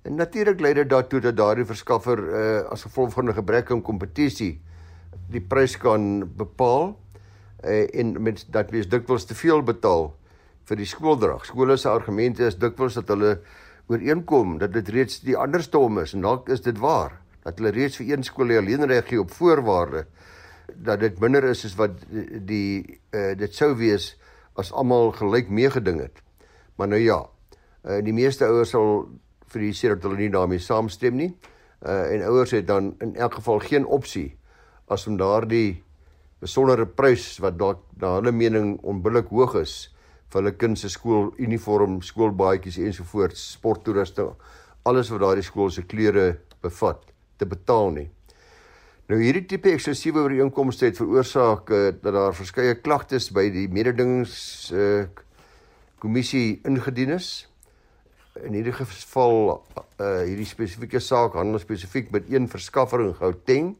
En 0.03 0.15
natuurlik 0.15 0.61
lei 0.61 0.75
dit 0.75 0.89
daartoe 0.89 1.21
dat 1.21 1.37
daardie 1.37 1.65
verskaffer 1.65 2.19
uh, 2.19 2.71
as 2.73 2.83
gevolg 2.83 3.13
van 3.13 3.29
'n 3.29 3.35
gebrek 3.35 3.71
aan 3.71 3.83
kompetisie 3.83 4.61
die 5.31 5.41
prys 5.41 5.77
kan 5.77 6.25
bepaal 6.37 6.99
uh, 7.65 7.87
en 7.95 8.23
met 8.23 8.47
dat 8.49 8.71
wees 8.71 8.89
dikwels 8.89 9.25
te 9.25 9.35
veel 9.35 9.63
betaal 9.63 10.15
vir 10.71 10.79
die 10.79 10.87
skooldrag. 10.87 11.45
Skole 11.49 11.77
se 11.79 11.91
argumente 11.91 12.47
is 12.47 12.59
dikwels 12.61 12.95
dat 13.01 13.11
hulle 13.11 13.35
ooreenkom 13.91 14.59
dat 14.63 14.73
dit 14.77 14.89
reeds 14.95 15.19
die 15.27 15.37
andersom 15.39 15.99
is 16.05 16.15
en 16.15 16.23
dalk 16.23 16.51
is 16.55 16.63
dit 16.63 16.79
waar 16.79 17.17
dat 17.43 17.59
hulle 17.59 17.73
reeds 17.75 17.99
vir 17.99 18.13
een 18.13 18.27
skool 18.27 18.53
alleen 18.55 18.87
reg 18.87 19.09
gee 19.09 19.21
op 19.21 19.35
voorwaarde 19.35 20.05
dat 20.71 21.01
dit 21.03 21.19
minder 21.21 21.49
is 21.51 21.65
as 21.67 21.75
wat 21.79 21.99
die 22.47 23.01
uh, 23.11 23.33
dit 23.35 23.55
sou 23.57 23.73
wees 23.81 24.13
as 24.61 24.71
almal 24.71 25.11
gelyk 25.17 25.49
meegeding 25.51 25.99
het. 26.05 26.21
Maar 26.79 26.93
nou 26.93 27.01
ja, 27.01 27.19
uh, 27.25 27.99
die 28.05 28.15
meeste 28.15 28.47
ouers 28.47 28.71
sal 28.77 29.09
vir 29.51 29.65
die 29.67 29.75
sê 29.75 29.91
dat 29.91 30.05
hulle 30.07 30.21
nie 30.21 30.31
daarmee 30.31 30.63
saamstem 30.63 31.17
nie. 31.19 31.33
Uh 31.81 32.13
en 32.13 32.27
ouers 32.29 32.53
het 32.53 32.67
dan 32.69 32.93
in 33.01 33.15
elk 33.17 33.41
geval 33.41 33.63
geen 33.65 33.87
opsie 33.89 34.37
as 34.93 35.07
om 35.09 35.17
daardie 35.17 35.81
besondere 36.45 36.85
prys 36.87 37.39
wat 37.41 37.57
dalk 37.59 37.81
na 37.97 38.19
hulle 38.19 38.33
mening 38.37 38.75
onbillik 38.85 39.33
hoog 39.33 39.57
is 39.63 39.89
vir 40.31 40.41
hulle 40.41 40.55
kind 40.59 40.79
se 40.79 40.89
skooluniform, 40.93 42.01
skoolbaadjies 42.07 42.79
ensovoorts, 42.87 43.43
sporttoerusting, 43.57 44.31
alles 44.87 45.11
wat 45.11 45.25
daardie 45.25 45.45
skool 45.45 45.71
se 45.75 45.83
klere 45.91 46.33
bevat, 46.63 47.03
te 47.39 47.49
betaal 47.49 47.91
nie. 47.97 48.09
Nou 49.11 49.19
hierdie 49.19 49.43
tipe 49.51 49.73
eksklusiewe 49.75 50.23
ooreenkomste 50.23 50.87
het 50.87 50.99
veroorsaak 51.01 51.71
uh, 51.75 51.89
dat 51.99 52.15
daar 52.15 52.37
verskeie 52.37 52.77
klagtes 52.79 53.27
by 53.35 53.49
die 53.51 53.67
mededingings 53.73 54.71
uh 54.71 55.09
kommissie 56.01 56.63
ingedien 56.65 57.11
is 57.13 57.27
in 58.47 58.55
hierdie 58.57 58.73
geval 58.73 59.35
uh 59.51 60.07
hierdie 60.23 60.47
spesifieke 60.49 61.03
saak 61.03 61.35
handel 61.37 61.61
spesifiek 61.61 62.09
met 62.15 62.31
een 62.31 62.47
verskaffer 62.49 63.03
in 63.05 63.13
Gauteng 63.19 63.75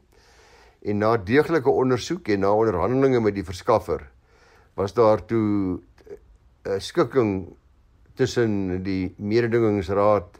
en 0.83 0.99
na 1.01 1.15
deeglike 1.17 1.71
ondersoek 1.71 2.27
en 2.35 2.43
na 2.43 2.51
onderhandelinge 2.51 3.23
met 3.23 3.39
die 3.39 3.47
verskaffer 3.47 4.03
was 4.75 4.93
daar 4.93 5.23
toe 5.25 5.79
'n 6.65 6.75
uh, 6.75 6.79
skikking 6.79 7.55
tussen 8.15 8.83
die 8.83 9.13
mededingingsraad 9.17 10.39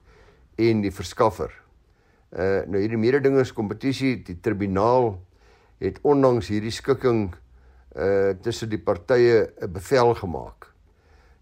en 0.57 0.81
die 0.81 0.91
verskaffer. 0.91 1.51
Uh 2.31 2.63
nou 2.67 2.79
hierdie 2.79 2.97
mededingingskompetisie, 2.97 4.23
die 4.23 4.39
tribunaal 4.39 5.19
het 5.79 5.99
ondanks 6.03 6.47
hierdie 6.47 6.71
skikking 6.71 7.33
uh 7.95 8.33
tussen 8.41 8.69
die 8.69 8.79
partye 8.79 9.51
'n 9.61 9.73
bevel 9.73 10.13
gemaak 10.15 10.71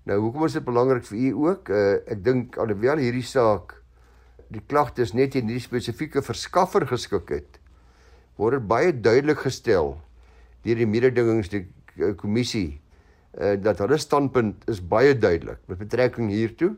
Nou 0.10 0.18
hoekom 0.24 0.48
is 0.48 0.56
dit 0.58 0.66
belangrik 0.66 1.06
vir 1.06 1.18
u 1.20 1.50
ook? 1.50 1.70
Uh, 1.70 2.00
ek 2.10 2.24
dink 2.26 2.58
alhoewel 2.58 2.98
hierdie 2.98 3.26
saak 3.26 3.76
die 4.50 4.64
klagtes 4.66 5.14
net 5.14 5.36
in 5.38 5.46
hierdie 5.46 5.62
spesifieke 5.62 6.24
verskaffer 6.26 6.88
geskik 6.90 7.30
het, 7.30 7.60
word 8.40 8.58
dit 8.58 8.70
baie 8.72 8.94
duidelik 8.96 9.44
gestel 9.46 10.00
deur 10.66 10.80
die 10.82 10.88
mededingings 10.90 11.52
die 11.54 11.68
kommissie 12.18 12.80
uh, 13.40 13.56
dat 13.62 13.80
hulle 13.84 13.98
standpunt 13.98 14.68
is 14.70 14.82
baie 14.84 15.16
duidelik 15.18 15.62
met 15.72 15.80
betrekking 15.80 16.30
hiertoe 16.32 16.76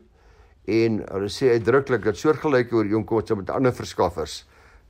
en 0.70 1.02
hulle 1.08 1.30
sê 1.32 1.52
uitdruklik 1.56 2.04
dat 2.06 2.18
soortgelyke 2.18 2.76
ooreenkomste 2.78 3.36
met 3.36 3.50
ander 3.50 3.74
verskaffers 3.74 4.42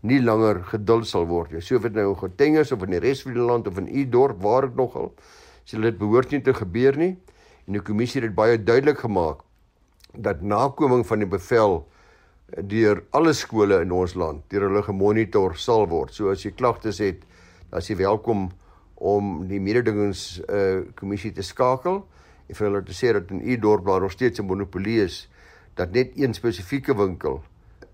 nie 0.03 0.21
langer 0.21 0.61
geduld 0.67 1.07
sal 1.07 1.29
word 1.31 1.53
nie. 1.55 1.63
So 1.63 1.79
of 1.79 1.87
dit 1.87 1.95
nou 1.95 2.09
in 2.11 2.19
Gauteng 2.19 2.59
is 2.59 2.73
of 2.75 2.83
in 2.83 2.97
die 2.97 3.01
res 3.03 3.23
van 3.23 3.37
die 3.37 3.47
land 3.47 3.69
of 3.71 3.79
in 3.79 3.89
u 3.89 4.05
dorp 4.11 4.43
waar 4.43 4.67
dit 4.67 4.77
nogal, 4.77 5.13
sê 5.65 5.79
dit 5.81 5.99
behoort 5.99 6.35
nie 6.35 6.43
te 6.43 6.55
gebeur 6.59 6.99
nie 6.99 7.15
en 7.67 7.79
die 7.79 7.85
kommissie 7.87 8.21
het 8.25 8.35
baie 8.35 8.59
duidelik 8.59 9.05
gemaak 9.05 9.45
dat 10.13 10.43
nakoming 10.43 11.07
van 11.07 11.23
die 11.23 11.31
bevel 11.31 11.85
deur 12.69 13.05
alle 13.17 13.33
skole 13.33 13.79
in 13.81 13.95
ons 13.97 14.17
land 14.19 14.43
deur 14.53 14.67
hulle 14.67 14.83
gemonitor 14.85 15.55
sal 15.57 15.87
word. 15.89 16.13
So 16.13 16.33
as 16.35 16.43
jy 16.45 16.53
klagtes 16.53 17.01
het, 17.01 17.23
as 17.73 17.89
jy 17.89 17.97
welkom 18.03 18.51
om 19.03 19.49
die 19.51 19.61
mededingings 19.61 20.41
uh 20.47 20.83
kommissie 20.99 21.33
te 21.35 21.43
skakel 21.43 22.05
en 22.47 22.59
vir 22.59 22.69
hulle 22.69 22.83
te 22.87 22.95
sê 22.95 23.11
dat 23.17 23.31
in 23.35 23.41
u 23.43 23.57
dorp 23.59 23.87
daar 23.87 24.05
nog 24.05 24.15
steeds 24.15 24.39
'n 24.41 24.47
monopolie 24.47 25.03
is 25.03 25.29
dat 25.75 25.93
net 25.93 26.13
een 26.15 26.35
spesifieke 26.35 26.95
winkel 26.95 27.43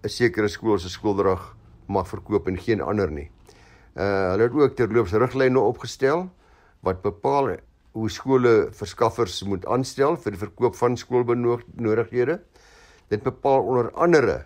'n 0.04 0.08
sekere 0.08 0.48
skool 0.48 0.78
se 0.78 0.88
skooldrag 0.88 1.56
mag 1.86 2.08
verkoop 2.08 2.48
en 2.48 2.58
geen 2.58 2.80
ander 2.80 3.10
nie. 3.10 3.30
Uh 3.96 4.30
hulle 4.30 4.42
het 4.42 4.52
ook 4.52 4.76
terloops 4.76 5.12
riglyne 5.12 5.60
opgestel 5.60 6.28
wat 6.80 7.02
bepaal 7.02 7.56
hoe 7.92 8.10
skole 8.10 8.68
verskaffers 8.70 9.42
moet 9.42 9.66
aanstel 9.66 10.16
vir 10.16 10.32
die 10.32 10.38
verkoop 10.38 10.76
van 10.76 10.96
skoolbenodigdhede. 10.96 12.40
Dit 13.08 13.22
bepaal 13.22 13.62
onder 13.62 13.92
andere 13.92 14.44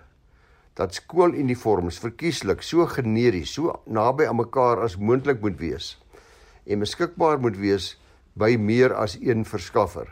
dat 0.75 0.95
skooluniforms 0.95 1.99
verkieslik 1.99 2.63
so 2.63 2.87
generies, 2.87 3.53
so 3.53 3.83
naby 3.87 4.25
aan 4.25 4.37
mekaar 4.37 4.81
as 4.81 4.97
moontlik 4.97 5.41
moet 5.41 5.59
wees 5.59 6.02
en 6.67 6.83
beskikbaar 6.83 7.41
moet 7.41 7.57
wees 7.57 7.97
by 8.39 8.57
meer 8.57 8.95
as 8.95 9.17
een 9.21 9.45
verskaffer. 9.45 10.09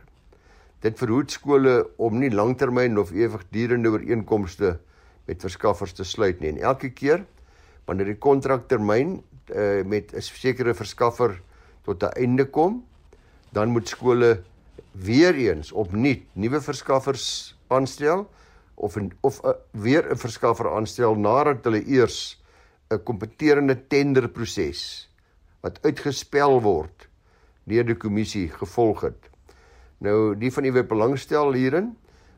Dit 0.80 0.99
verhoed 0.99 1.33
skole 1.33 1.75
om 2.00 2.19
nie 2.21 2.30
langtermyn 2.33 2.99
of 2.99 3.12
ewigdurende 3.12 3.92
ooreenkomste 3.92 4.78
met 5.28 5.42
verskaffers 5.45 5.92
te 5.92 6.04
sluit 6.04 6.40
nie. 6.40 6.54
En 6.54 6.62
elke 6.73 6.90
keer 6.90 7.25
wanneer 7.87 8.12
die 8.12 8.21
kontraktermyn 8.21 9.21
uh, 9.54 9.83
met 9.85 10.14
'n 10.14 10.23
sekere 10.23 10.75
verskaffer 10.75 11.40
tot 11.85 12.02
'n 12.02 12.16
einde 12.16 12.45
kom, 12.45 12.85
dan 13.52 13.69
moet 13.69 13.88
skole 13.88 14.42
weer 14.92 15.35
eens 15.35 15.73
opnuut 15.73 16.23
nuwe 16.33 16.61
verskaffers 16.61 17.57
aanstel 17.69 18.28
of 18.75 18.97
en, 18.97 19.11
of 19.21 19.45
a, 19.45 19.54
weer 19.71 20.04
'n 20.11 20.16
verskaffer 20.16 20.71
aanstel 20.71 21.14
nadat 21.14 21.64
hulle 21.64 21.85
eers 21.87 22.40
'n 22.90 23.02
kompeterende 23.04 23.87
tenderproses 23.87 25.09
wat 25.64 25.80
uitgespel 25.84 26.60
word 26.64 27.08
deur 27.70 27.86
die 27.86 27.98
kommissie 27.98 28.48
gevolg 28.50 29.04
het. 29.06 29.28
Nou 30.00 30.34
die 30.38 30.50
van 30.50 30.64
u 30.64 30.72
wat 30.74 30.88
belangstel 30.88 31.52
hierin, 31.54 31.92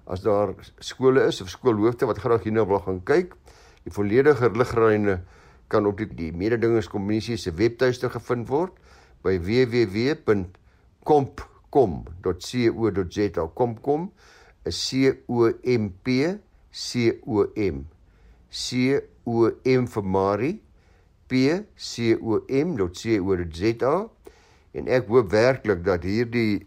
as 0.05 0.25
daar 0.25 0.53
skole 0.83 1.23
is 1.31 1.41
of 1.41 1.53
skoolhoofde 1.53 2.09
wat 2.11 2.21
graag 2.21 2.43
hierna 2.45 2.67
wil 2.67 2.83
gaan 2.83 3.01
kyk, 3.07 3.37
die 3.87 3.95
volledige 3.95 4.51
liglyne 4.51 5.21
kan 5.73 5.87
op 5.89 5.97
die, 5.99 6.09
die 6.11 6.33
mededingingskommissie 6.37 7.39
se 7.41 7.53
webtuiste 7.57 8.11
gevind 8.13 8.49
word 8.51 8.73
by 9.23 9.39
www 9.41 10.43
kompkom.co.za 11.03 13.47
kompkom 13.59 14.13
is 14.69 14.79
c 14.87 14.89
o 15.27 15.51
m 15.65 15.91
p 16.05 16.07
c 16.71 17.11
o 17.27 17.47
m 17.57 17.87
c 18.51 18.67
o 19.27 19.51
m 19.65 19.87
vir 19.95 20.05
Marie 20.05 20.61
p 21.33 21.65
c 21.81 22.13
o 22.21 22.43
m.co.za 22.45 23.95
en 24.77 24.89
ek 25.01 25.09
hoop 25.09 25.33
werklik 25.33 25.81
dat 25.89 26.05
hierdie 26.05 26.67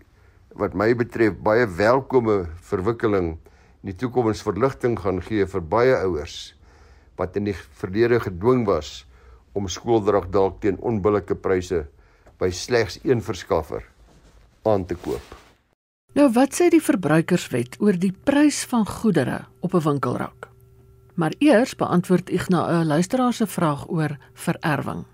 wat 0.58 0.74
my 0.74 0.90
betref 0.98 1.38
baie 1.46 1.68
welkome 1.78 2.46
verwikkeling 2.66 3.36
in 3.36 3.92
die 3.92 3.98
toekoms 4.02 4.42
verligting 4.42 4.98
gaan 4.98 5.22
gee 5.22 5.46
vir 5.46 5.66
baie 5.78 5.98
ouers 6.02 6.56
wat 7.20 7.38
in 7.38 7.52
die 7.52 7.58
verlede 7.82 8.20
gedwing 8.24 8.66
was 8.66 9.04
om 9.54 9.70
skooldrag 9.72 10.32
dalk 10.34 10.58
teen 10.64 10.82
onbillike 10.82 11.38
pryse 11.46 11.86
by 12.42 12.50
slegs 12.52 12.98
een 13.04 13.22
verskaffer 13.24 13.86
aan 14.66 14.84
te 14.90 14.98
koop. 15.00 15.24
Nou 16.16 16.28
wat 16.36 16.58
sê 16.58 16.72
die 16.74 16.84
verbruikerswet 16.84 17.78
oor 17.84 17.96
die 18.00 18.12
prys 18.12 18.64
van 18.72 18.88
goedere 18.88 19.46
op 19.62 19.76
'n 19.76 19.86
winkelrak? 19.88 20.55
Maar 21.16 21.34
eers 21.40 21.76
beantwoord 21.76 22.50
na 22.50 22.82
'n 22.82 22.88
luisteraar 22.88 23.34
se 23.34 23.48
vraag 23.48 23.90
oor 23.90 24.18
vererwing. 24.34 25.06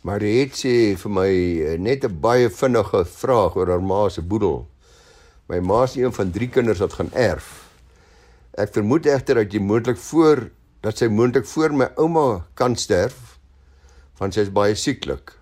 Maar 0.00 0.18
dit 0.18 0.52
sê 0.52 0.96
vir 0.96 1.10
my 1.10 1.30
eh, 1.60 1.78
net 1.78 2.04
'n 2.04 2.20
baie 2.20 2.50
vinnige 2.50 3.04
vraag 3.04 3.56
oor 3.56 3.68
haar 3.68 3.82
ma 3.82 4.08
se 4.08 4.22
boedel. 4.22 4.68
My 5.48 5.58
ma 5.60 5.82
is 5.82 5.96
een 5.96 6.12
van 6.12 6.30
3 6.30 6.48
kinders 6.48 6.78
wat 6.78 6.92
gaan 6.92 7.12
erf. 7.12 7.68
Ek 8.52 8.72
vermoed 8.72 9.06
egter 9.06 9.34
dat 9.34 9.52
jy 9.52 9.60
moontlik 9.60 9.96
voor 9.96 10.50
dat 10.80 10.98
sy 10.98 11.06
moontlik 11.06 11.46
voor 11.46 11.74
my 11.74 11.88
ouma 11.96 12.46
kan 12.54 12.76
sterf 12.76 13.38
want 14.18 14.34
sy 14.34 14.40
is 14.40 14.52
baie 14.52 14.74
sieklik. 14.74 15.32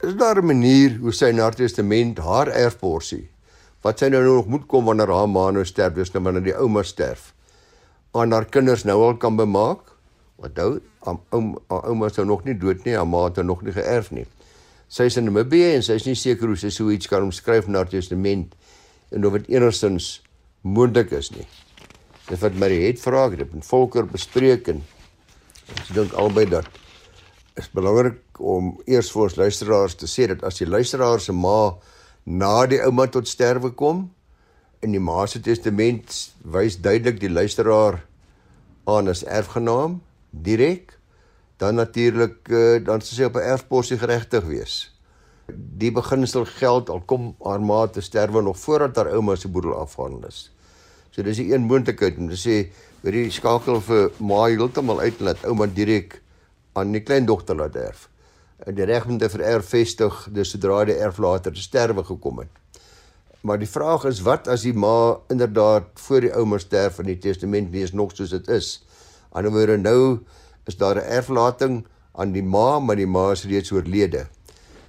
Is 0.00 0.14
daar 0.14 0.40
'n 0.42 0.46
manier 0.46 0.98
hoe 0.98 1.12
sy 1.12 1.26
in 1.26 1.38
haar 1.38 1.54
testament 1.54 2.18
haar 2.18 2.48
erfborsie 2.48 3.28
wat 3.82 3.98
sy 3.98 4.08
nou 4.08 4.22
nog 4.24 4.46
moet 4.46 4.66
kom 4.66 4.84
wanneer 4.84 5.10
haar 5.10 5.28
ma 5.28 5.50
nou 5.50 5.64
sterf, 5.64 5.94
dis 5.94 6.12
nou 6.12 6.22
wanneer 6.22 6.42
die 6.42 6.56
ouma 6.56 6.82
sterf, 6.82 7.32
aan 8.12 8.32
haar 8.32 8.44
kinders 8.44 8.84
nou 8.84 8.98
al 9.02 9.16
kan 9.16 9.36
bemaak? 9.36 9.92
Wat 10.42 10.56
nou, 10.58 10.80
haar 11.04 11.86
ouma 11.88 12.10
is 12.10 12.18
nou 12.18 12.26
nog 12.26 12.44
nie 12.44 12.56
dood 12.58 12.84
nie, 12.84 12.96
haar 12.96 13.08
ma 13.08 13.24
het 13.28 13.40
nog 13.46 13.62
nie 13.62 13.72
geërf 13.72 14.10
nie. 14.12 14.26
Sy 14.92 15.06
is 15.08 15.16
in 15.16 15.24
Namibië 15.24 15.76
en 15.78 15.84
sy 15.86 15.96
is 15.96 16.06
nie 16.06 16.18
seker 16.18 16.50
hoe 16.50 16.58
sy 16.60 16.68
so 16.74 16.92
iets 16.92 17.08
kan 17.08 17.24
omskryf 17.24 17.68
in 17.70 17.78
haar 17.78 17.88
testament 17.88 18.52
en 19.12 19.24
of 19.24 19.38
dit 19.38 19.54
enigstens 19.56 20.18
moontlik 20.60 21.14
is 21.16 21.30
nie. 21.32 21.46
Dit 22.28 22.42
wat 22.42 22.58
Marie 22.60 22.82
het 22.84 23.00
vra, 23.00 23.26
ek 23.30 23.38
het 23.40 23.54
met 23.54 23.66
Volker 23.66 24.04
bespreek 24.08 24.68
en 24.72 24.82
ek 25.72 25.94
dink 25.96 26.16
albei 26.20 26.44
dat 26.50 26.68
is 27.56 27.68
belangrik 27.72 28.40
om 28.40 28.74
eers 28.88 29.10
vir 29.12 29.26
ons 29.26 29.38
luisteraars 29.40 29.96
te 30.00 30.08
sê 30.08 30.28
dat 30.28 30.44
as 30.44 30.60
die 30.60 30.68
luisteraar 30.68 31.20
se 31.20 31.32
ma 31.32 31.74
na 32.24 32.54
die 32.68 32.80
ouma 32.84 33.08
tot 33.12 33.28
sterwe 33.28 33.72
kom 33.76 34.06
in 34.82 34.94
die 34.94 35.00
ma 35.02 35.26
se 35.30 35.40
testament 35.40 36.14
wys 36.42 36.80
duidelik 36.82 37.20
die 37.22 37.30
luisteraar 37.30 38.00
aan 38.90 39.08
as 39.08 39.22
erfgenaam 39.22 40.00
direk, 40.30 40.96
dan 41.62 41.78
natuurlik 41.78 42.48
uh, 42.50 42.80
dan 42.82 43.04
sou 43.04 43.14
sy 43.14 43.28
op 43.28 43.36
'n 43.38 43.46
erfposie 43.54 43.98
geregtig 43.98 44.44
wees. 44.44 44.90
Die 45.78 45.92
beginsel 45.92 46.44
geld 46.58 46.90
al 46.90 47.02
kom 47.06 47.34
haar 47.44 47.60
ma 47.60 47.86
te 47.86 48.00
sterwe 48.00 48.42
nog 48.42 48.58
voordat 48.58 48.96
haar 48.96 49.12
ouma 49.14 49.36
se 49.36 49.48
boedel 49.48 49.74
afhandel 49.74 50.26
is. 50.26 50.50
So 51.10 51.22
dis 51.22 51.38
'n 51.38 51.52
een 51.52 51.66
moontlikheid 51.66 52.18
om 52.18 52.28
te 52.28 52.36
sê, 52.36 52.72
weet 53.02 53.14
jy, 53.14 53.30
skakel 53.30 53.80
vir 53.80 54.10
ma 54.18 54.44
heeltemal 54.46 55.00
uit 55.00 55.20
laat 55.20 55.44
ouma 55.44 55.66
direk 55.66 56.22
aan 56.72 56.92
die 56.92 57.02
kleindogter 57.02 57.56
laat 57.56 57.76
erf. 57.76 58.08
En 58.66 58.74
die 58.74 58.84
reg 58.84 59.06
om 59.06 59.18
te 59.18 59.28
vererf 59.28 59.68
vestig 59.68 60.28
dis 60.32 60.50
sodra 60.50 60.84
die 60.84 60.98
erf 60.98 61.18
later 61.18 61.52
te 61.52 61.60
sterwe 61.60 62.04
gekom 62.04 62.38
het. 62.38 62.61
Maar 63.42 63.58
die 63.58 63.68
vraag 63.68 64.04
is 64.06 64.20
wat 64.22 64.46
as 64.46 64.62
die 64.62 64.74
ma 64.74 65.18
inderdaad 65.32 65.88
voor 66.04 66.22
die 66.22 66.30
ouma 66.30 66.60
sterf 66.62 67.00
en 67.02 67.08
die 67.10 67.18
testament 67.18 67.74
is 67.74 67.90
nog 67.92 68.14
soos 68.14 68.30
dit 68.30 68.48
is. 68.54 68.84
Anderswoorde 69.34 69.80
nou 69.82 70.20
is 70.70 70.76
daar 70.78 70.96
'n 70.96 71.10
erflating 71.18 71.86
aan 72.14 72.32
die 72.32 72.42
ma, 72.42 72.78
maar 72.78 72.96
die 72.96 73.06
ma 73.06 73.32
is 73.32 73.44
reeds 73.44 73.72
oorlede. 73.72 74.26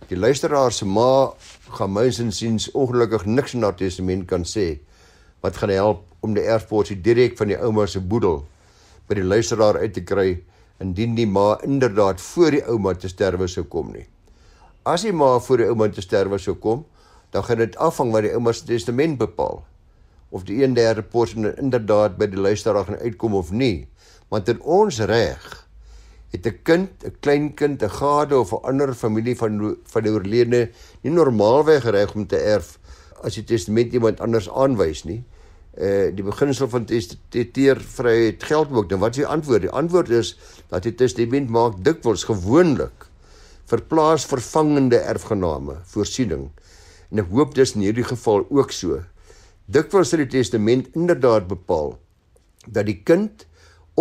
Die 0.08 0.18
luisteraar 0.18 0.72
se 0.72 0.86
ma 0.86 1.34
gaan 1.70 1.94
mynsins 1.94 2.38
siens 2.38 2.72
ongelukkig 2.72 3.26
niks 3.26 3.54
in 3.54 3.64
haar 3.64 3.76
testament 3.76 4.28
kan 4.28 4.44
sê 4.44 4.80
wat 5.42 5.58
gaan 5.58 5.70
help 5.70 6.04
om 6.20 6.34
die 6.34 6.44
erfporsie 6.44 7.02
direk 7.02 7.38
van 7.38 7.48
die 7.48 7.58
ouma 7.58 7.86
se 7.86 8.00
boedel 8.00 8.44
by 9.08 9.16
die 9.16 9.24
luisteraar 9.24 9.78
uit 9.78 9.94
te 9.94 10.04
kry 10.04 10.44
indien 10.80 11.16
die 11.16 11.26
ma 11.26 11.58
inderdaad 11.64 12.22
voor 12.22 12.52
die 12.52 12.64
ouma 12.68 12.94
te 12.94 13.08
sterwe 13.08 13.48
sou 13.48 13.64
kom 13.64 13.92
nie. 13.92 14.06
As 14.86 15.02
die 15.02 15.12
ma 15.12 15.40
voor 15.40 15.58
die 15.58 15.68
ouma 15.68 15.88
te 15.90 16.02
sterwe 16.02 16.38
sou 16.38 16.56
kom, 16.56 16.86
dan 17.34 17.44
gaan 17.44 17.64
dit 17.64 17.76
afhang 17.82 18.12
wat 18.14 18.28
die 18.28 18.34
ouma 18.38 18.54
se 18.54 18.66
testament 18.70 19.18
bepaal 19.18 19.64
of 20.34 20.46
die 20.46 20.62
1/3 20.66 21.02
porsie 21.10 21.50
inderdaad 21.58 22.18
by 22.18 22.28
die 22.30 22.42
luisteraar 22.42 22.86
gaan 22.86 23.02
uitkom 23.02 23.34
of 23.38 23.52
nie. 23.52 23.88
Want 24.30 24.50
in 24.50 24.62
ons 24.62 25.00
reg 25.00 25.68
het 26.34 26.48
'n 26.48 26.60
kind, 26.64 26.90
'n 27.06 27.16
kleinkind, 27.20 27.84
'n 27.84 27.90
gade 27.90 28.40
of 28.40 28.54
'n 28.54 28.66
ander 28.70 28.94
familie 28.94 29.36
van 29.36 29.78
van 29.84 30.04
die 30.04 30.12
oorledene 30.12 30.70
nie 31.02 31.12
normaalweg 31.12 31.84
reg 31.84 32.16
om 32.16 32.28
te 32.28 32.38
erf 32.38 32.80
as 33.24 33.36
die 33.36 33.44
testament 33.44 33.94
iemand 33.94 34.20
anders 34.20 34.50
aanwys 34.50 35.04
nie. 35.04 35.24
Uh 35.78 36.16
die 36.16 36.24
beginsel 36.24 36.70
van 36.70 36.86
testateer 36.86 37.82
vryheid 37.82 38.44
geld 38.44 38.72
ook. 38.72 38.90
Dan 38.90 39.00
wat 39.00 39.10
is 39.10 39.16
die 39.16 39.28
antwoord? 39.28 39.62
Die 39.62 39.70
antwoord 39.70 40.10
is 40.10 40.38
dat 40.70 40.84
die 40.84 40.96
testament 40.96 41.50
maak 41.50 41.84
dikwels 41.84 42.24
gewoonlik 42.24 43.10
vir 43.66 43.82
plaasvervangende 43.82 44.98
erfgename 44.98 45.78
voorsiening 45.84 46.52
En 47.14 47.22
ek 47.22 47.30
hoop 47.30 47.52
dis 47.54 47.76
in 47.78 47.84
hierdie 47.86 48.08
geval 48.10 48.42
ook 48.50 48.72
so. 48.74 49.04
Dikwels 49.70 50.10
sal 50.10 50.24
die 50.24 50.32
testament 50.34 50.90
inderdaad 50.98 51.46
bepaal 51.48 51.94
dat 52.66 52.88
die 52.90 53.04
kind 53.06 53.46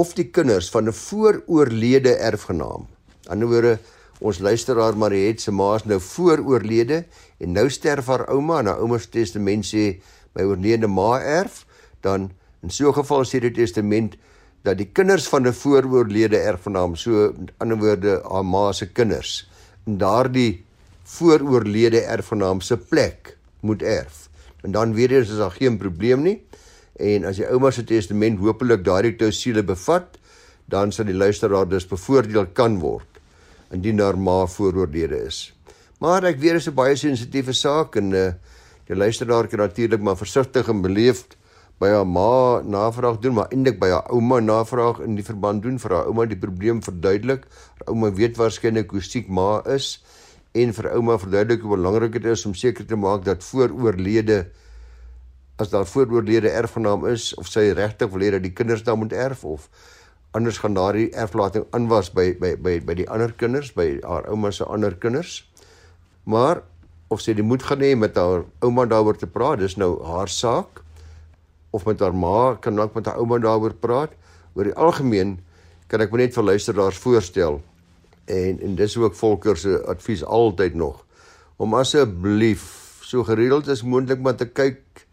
of 0.01 0.15
die 0.17 0.31
kinders 0.33 0.71
van 0.73 0.89
'n 0.89 0.97
vooroorlede 0.97 2.17
erfgenaam. 2.17 2.89
Aan 3.29 3.39
die 3.39 3.45
ander 3.45 3.49
woorde, 3.49 3.79
ons 4.21 4.39
luisteraar 4.39 4.97
Mariet 4.97 5.41
se 5.41 5.51
ma 5.51 5.75
is 5.77 5.85
nou 5.85 6.01
vooroorlede 6.01 7.05
en 7.39 7.53
nou 7.53 7.69
sterf 7.69 8.07
haar 8.07 8.25
ouma 8.31 8.59
en 8.61 8.67
haar 8.67 8.81
ouma 8.81 8.99
se 8.99 9.11
testament 9.11 9.65
sê 9.67 10.01
my 10.35 10.43
oorlede 10.43 10.89
ma 10.89 11.21
erf, 11.21 11.67
dan 12.01 12.31
in 12.63 12.71
so 12.71 12.89
'n 12.89 12.95
geval 12.95 13.25
sê 13.25 13.41
die 13.41 13.51
testament 13.51 14.17
dat 14.63 14.79
die 14.79 14.91
kinders 14.93 15.29
van 15.29 15.47
'n 15.47 15.53
vooroorlede 15.53 16.39
erfgenaam, 16.39 16.97
so 16.97 17.27
aan 17.27 17.47
die 17.47 17.55
ander 17.59 17.79
woorde 17.79 18.23
haar 18.25 18.45
ma 18.45 18.73
se 18.73 18.87
kinders, 18.87 19.49
in 19.87 19.99
daardie 19.99 20.65
vooroorlede 21.13 22.01
erfgenaam 22.01 22.61
se 22.61 22.77
plek 22.77 23.37
moet 23.61 23.83
erf. 23.83 24.29
En 24.63 24.73
dan 24.73 24.95
weer 24.95 25.13
eens 25.13 25.31
is 25.31 25.37
daar 25.37 25.51
geen 25.51 25.77
probleem 25.79 26.23
nie. 26.23 26.39
En 26.97 27.25
as 27.25 27.41
die 27.41 27.49
ouma 27.49 27.71
se 27.71 27.85
testament 27.85 28.39
hopelik 28.39 28.85
daardie 28.85 29.15
klousule 29.17 29.65
bevat, 29.67 30.19
dan 30.71 30.93
sal 30.93 31.09
die 31.09 31.17
luisteraar 31.17 31.69
dus 31.69 31.89
bevoordeel 31.89 32.47
kan 32.57 32.79
word 32.81 33.09
indien 33.73 33.97
daar 33.97 34.19
ma 34.19 34.45
vooroorlede 34.47 35.23
is. 35.27 35.47
Maar 36.03 36.27
ek 36.29 36.41
weet 36.43 36.59
dit 36.59 36.61
is 36.61 36.69
'n 36.69 36.75
baie 36.77 36.97
sensitiewe 36.97 37.53
saak 37.53 37.97
en 37.97 38.13
uh, 38.13 38.33
die 38.87 38.97
luisteraar 38.97 39.49
kan 39.49 39.59
natuurlik 39.59 40.01
maar 40.01 40.17
versigtig 40.17 40.69
en 40.69 40.83
beleefd 40.83 41.37
by 41.81 41.89
haar 41.89 42.07
ma 42.07 42.61
navraag 42.61 43.19
doen, 43.19 43.35
maar 43.35 43.49
eintlik 43.49 43.79
by 43.81 43.89
haar 43.89 44.11
ouma 44.13 44.41
navraag 44.41 45.01
in 45.01 45.15
die 45.15 45.25
verband 45.25 45.63
doen 45.63 45.79
vir 45.79 45.91
haar 45.91 46.07
ouma 46.07 46.27
die 46.27 46.37
probleem 46.37 46.83
verduidelik. 46.83 47.47
Haar 47.79 47.89
ouma 47.95 48.13
weet 48.13 48.37
waarskynlik 48.37 48.91
hoe 48.91 49.01
siek 49.01 49.29
ma 49.29 49.63
is 49.65 50.03
en 50.53 50.75
vir 50.77 50.91
ouma 50.93 51.17
verduidelik 51.19 51.65
hoe 51.65 51.77
belangrik 51.77 52.13
dit 52.19 52.29
is 52.33 52.45
om 52.47 52.55
seker 52.55 52.87
te 52.87 52.97
maak 52.97 53.25
dat 53.25 53.45
vooroorlede 53.45 54.45
as 55.63 55.71
daar 55.73 55.87
vooroorlede 55.87 56.51
erfgenaam 56.51 57.07
is 57.09 57.33
of 57.41 57.49
sy 57.49 57.71
regtig 57.77 58.11
wil 58.13 58.25
hê 58.25 58.33
dat 58.37 58.45
die 58.45 58.53
kinders 58.53 58.85
dan 58.85 58.99
moet 59.01 59.13
erf 59.13 59.45
of 59.45 59.69
anders 60.33 60.59
gaan 60.59 60.75
daardie 60.75 61.11
erflating 61.13 61.65
aanwas 61.77 62.09
by 62.17 62.33
by 62.41 62.55
by 62.57 62.79
by 62.81 62.97
die 62.97 63.09
ander 63.13 63.33
kinders 63.37 63.73
by 63.77 63.87
haar 64.01 64.29
ouma 64.33 64.51
se 64.53 64.65
ander 64.65 64.95
kinders. 64.97 65.43
Maar 66.25 66.63
of 67.13 67.21
sy 67.21 67.35
die 67.37 67.45
moed 67.45 67.65
gaan 67.69 67.85
hê 67.85 67.93
met 67.99 68.17
haar 68.17 68.47
ouma 68.65 68.87
daaroor 68.89 69.19
te 69.21 69.29
praat 69.29 69.61
dis 69.61 69.77
nou 69.77 69.99
haar 70.09 70.33
saak. 70.33 70.81
Of 71.73 71.85
met 71.89 72.01
haar 72.01 72.17
ma 72.17 72.55
kan 72.61 72.81
ook 72.81 72.97
met 72.97 73.09
haar 73.09 73.21
ouma 73.21 73.39
daaroor 73.41 73.77
praat. 73.77 74.17
Oor 74.57 74.69
die 74.69 74.77
algemeen 74.77 75.39
kan 75.93 76.01
ek 76.01 76.17
net 76.17 76.33
vir 76.37 76.49
luisteraars 76.49 77.01
voorstel 77.01 77.61
en 78.25 78.61
en 78.61 78.75
dis 78.75 78.97
ook 78.97 79.15
Volker 79.15 79.57
se 79.57 79.83
advies 79.87 80.25
altyd 80.25 80.75
nog 80.75 81.05
om 81.57 81.75
asseblief 81.75 82.65
so 83.01 83.25
gereeld 83.25 83.69
as 83.69 83.83
moontlik 83.83 84.21
maar 84.21 84.37
te 84.37 84.47
kyk 84.47 85.07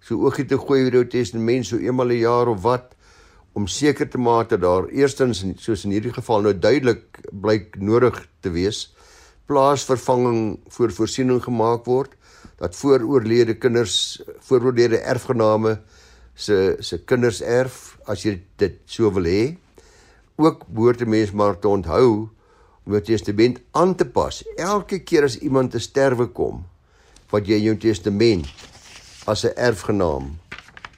so 0.00 0.20
oogie 0.24 0.46
te 0.46 0.58
gooi 0.58 0.84
oor 0.84 0.98
jou 1.00 1.06
testament 1.06 1.66
so 1.66 1.76
eenmal 1.76 2.08
'n 2.08 2.24
jaar 2.24 2.48
of 2.48 2.62
wat 2.62 2.94
om 3.52 3.66
seker 3.66 4.08
te 4.08 4.18
maak 4.18 4.48
dat 4.48 4.60
daar 4.60 4.88
eerstens 4.88 5.44
soos 5.56 5.84
in 5.84 5.90
hierdie 5.90 6.12
geval 6.12 6.42
nou 6.42 6.58
duidelik 6.58 7.20
blyk 7.32 7.76
nodig 7.78 8.26
te 8.40 8.50
wees 8.50 8.94
plaasvervanging 9.46 10.60
voor 10.68 10.92
voorsiening 10.92 11.42
gemaak 11.42 11.84
word 11.84 12.16
dat 12.58 12.76
vooroorlede 12.76 13.54
kinders 13.54 14.22
vooroorlede 14.48 14.98
erfgename 14.98 15.78
se 16.34 16.76
se 16.80 16.98
kinders 17.04 17.40
erf 17.42 17.96
as 18.10 18.24
jy 18.26 18.38
dit 18.58 18.80
so 18.90 19.10
wil 19.14 19.26
hê. 19.28 19.56
Ook 20.36 20.66
behoort 20.66 21.00
'n 21.00 21.08
mens 21.08 21.30
maar 21.32 21.58
te 21.58 21.68
onthou 21.68 22.28
om 22.84 22.92
jou 22.96 23.02
testament 23.04 23.60
aan 23.72 23.94
te 23.96 24.04
pas. 24.04 24.42
Elke 24.56 25.00
keer 25.04 25.24
as 25.24 25.38
iemand 25.40 25.72
te 25.72 25.80
sterwe 25.80 26.28
kom, 26.36 26.64
wat 27.32 27.48
jy 27.48 27.58
jou 27.64 27.76
testament 27.80 28.46
as 29.26 29.44
'n 29.44 29.56
erfgenaam 29.56 30.38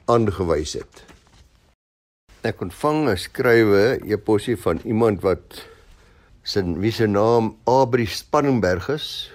aangewys 0.05 0.73
het. 0.73 1.03
Ek 2.43 2.61
ontvang 2.61 3.09
'n 3.09 3.17
skrywe 3.17 3.99
e-posie 4.05 4.55
van 4.55 4.79
iemand 4.85 5.21
wat 5.21 5.67
sin 6.43 6.79
wie 6.79 6.91
se 6.91 7.07
naam 7.07 7.55
Abri 7.65 8.05
Spanningberg 8.05 8.89
is. 8.89 9.31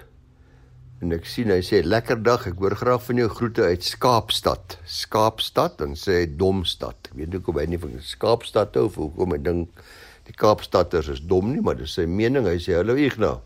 En 1.01 1.11
ek 1.11 1.25
sien 1.25 1.51
hy 1.51 1.59
sê 1.61 1.83
lekker 1.83 2.23
dag, 2.23 2.47
ek 2.47 2.57
hoor 2.57 2.75
graag 2.75 3.03
van 3.03 3.17
jou 3.17 3.27
groete 3.29 3.61
uit 3.61 3.83
Skaapstad. 3.83 4.77
Skaapstad 4.85 5.81
en 5.81 5.93
sê 5.99 6.23
Domstad. 6.37 6.95
Ek 7.11 7.13
weet 7.13 7.27
nie 7.29 7.37
hoe 7.37 7.45
kom 7.45 7.59
hy 7.59 7.65
nie 7.65 7.77
van 7.77 7.99
Skaapstad 7.99 8.71
toe 8.73 8.85
of 8.85 8.95
hoekom 8.95 9.33
ek 9.33 9.43
dink 9.43 9.83
die 10.27 10.35
Kaapstaders 10.35 11.07
is 11.07 11.21
dom 11.21 11.51
nie, 11.51 11.61
maar 11.61 11.75
dis 11.75 11.93
sy 11.93 12.05
mening. 12.07 12.47
Hy 12.47 12.59
sê 12.61 12.77
hallo 12.77 12.95
Ignas. 12.95 13.41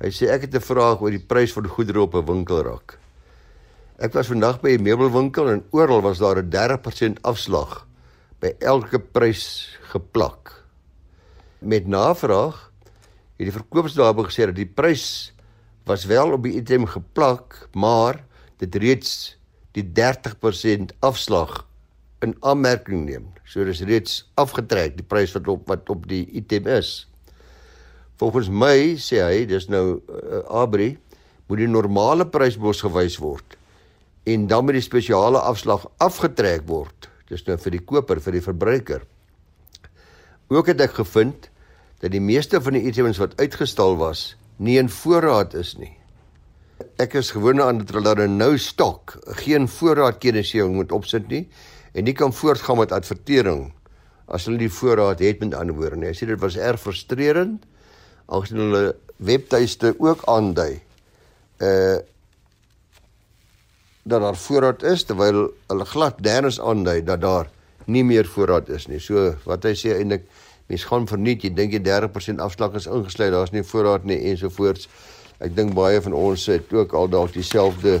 Hy 0.00 0.10
sê 0.12 0.28
ek 0.28 0.42
het 0.46 0.54
'n 0.54 0.60
vraag 0.60 1.00
oor 1.00 1.10
die 1.10 1.26
prys 1.28 1.52
van 1.52 1.68
goedere 1.68 2.00
op 2.00 2.14
'n 2.14 2.26
winkelrak. 2.26 2.98
Ek 3.98 4.12
was 4.12 4.28
vandag 4.28 4.60
by 4.60 4.76
'n 4.76 4.82
meubelwinkel 4.82 5.48
en 5.48 5.64
oral 5.70 6.02
was 6.02 6.18
daar 6.18 6.36
'n 6.36 6.50
30% 6.50 7.22
afslag 7.22 7.86
by 8.40 8.52
elke 8.60 8.98
prys 8.98 9.76
geplak. 9.92 10.64
Met 11.60 11.86
navraag 11.86 12.72
het 13.36 13.46
die 13.48 13.52
verkoopsdae 13.52 14.24
gesê 14.24 14.46
dat 14.46 14.54
die 14.54 14.66
prys 14.68 15.32
was 15.84 16.04
wel 16.04 16.32
op 16.32 16.42
die 16.42 16.56
item 16.56 16.86
geplak, 16.86 17.68
maar 17.72 18.24
dit 18.58 18.74
reeds 18.74 19.36
die 19.72 19.92
30% 19.92 20.92
afslag 21.00 21.65
in 22.24 22.34
aanmerking 22.40 23.04
neem. 23.06 23.28
So 23.44 23.64
dis 23.66 23.82
reeds 23.86 24.22
afgetrek 24.40 24.96
die 24.98 25.06
prys 25.06 25.34
wat 25.36 25.48
op 25.52 25.66
wat 25.70 25.90
op 25.92 26.06
die 26.08 26.24
item 26.38 26.68
is. 26.70 27.06
Volgens 28.20 28.48
my 28.48 28.96
sê 29.00 29.20
hy 29.20 29.44
dis 29.48 29.68
nou 29.68 29.98
uh, 29.98 30.40
Abri 30.62 30.94
moet 31.46 31.60
die 31.60 31.70
normale 31.70 32.26
prys 32.26 32.56
mos 32.58 32.80
gewys 32.84 33.18
word 33.22 33.58
en 34.26 34.48
dan 34.50 34.64
met 34.66 34.74
die 34.78 34.82
spesiale 34.82 35.38
afslag 35.38 35.84
afgetrek 36.02 36.64
word. 36.66 37.06
Dis 37.30 37.44
nou 37.46 37.54
vir 37.62 37.76
die 37.76 37.82
koper, 37.82 38.18
vir 38.22 38.34
die 38.34 38.42
verbruiker. 38.42 39.04
Ook 40.50 40.72
het 40.72 40.82
ek 40.82 40.96
gevind 40.98 41.46
dat 42.02 42.10
die 42.10 42.22
meeste 42.22 42.58
van 42.62 42.74
die 42.74 42.88
items 42.90 43.20
wat 43.22 43.36
uitgestal 43.38 43.94
was, 44.00 44.34
nie 44.58 44.80
in 44.80 44.90
voorraad 44.90 45.54
is 45.58 45.76
nie. 45.78 45.92
Ek 47.00 47.14
is 47.18 47.30
gewoond 47.36 47.62
aan 47.62 47.84
dat 47.84 47.94
hulle 47.94 48.26
nou 48.28 48.56
stok, 48.58 49.14
geen 49.44 49.68
voorraadkennisgewing 49.70 50.74
moet 50.80 50.94
opsit 50.96 51.30
nie 51.30 51.44
en 51.96 52.04
nie 52.04 52.14
kan 52.16 52.34
voortgaan 52.34 52.80
met 52.82 52.92
advertering 52.92 53.70
as 54.26 54.44
hulle 54.48 54.60
die 54.60 54.72
voorraad 54.72 55.22
het 55.24 55.40
met 55.40 55.54
ander 55.54 55.76
woorde 55.76 55.96
nie. 56.00 56.10
Hy 56.10 56.18
sê 56.18 56.28
dit 56.28 56.40
was 56.42 56.58
erg 56.58 56.82
frustrerend 56.82 57.64
aangesien 58.26 58.60
hulle 58.64 58.84
webtuiste 59.16 59.94
ook 60.02 60.26
aandui 60.30 60.74
uh 61.64 61.96
dat 64.06 64.22
daar 64.22 64.36
voorraad 64.38 64.84
is 64.86 65.02
terwyl 65.02 65.48
hulle 65.66 65.84
glad 65.90 66.20
nêrens 66.22 66.60
aandui 66.62 67.00
dat 67.02 67.20
daar 67.24 67.48
nie 67.90 68.04
meer 68.06 68.26
voorraad 68.26 68.68
is 68.70 68.86
nie. 68.86 69.00
So 69.02 69.32
wat 69.50 69.64
hy 69.66 69.72
sê 69.74 69.96
eintlik 69.96 70.28
mens 70.70 70.84
gaan 70.86 71.08
verniet, 71.10 71.42
jy 71.42 71.50
dink 71.54 71.74
jy 71.74 71.80
30% 71.82 72.42
afslag 72.42 72.76
is 72.78 72.86
ingesluit, 72.86 73.32
daar's 73.34 73.50
nie 73.54 73.64
voorraad 73.66 74.06
nie 74.06 74.20
ensovoorts. 74.30 74.86
Ek 75.42 75.56
dink 75.58 75.74
baie 75.74 75.98
van 76.02 76.14
ons 76.14 76.46
het 76.50 76.70
ook 76.74 76.94
al 76.94 77.10
dalk 77.10 77.34
dieselfde 77.34 77.98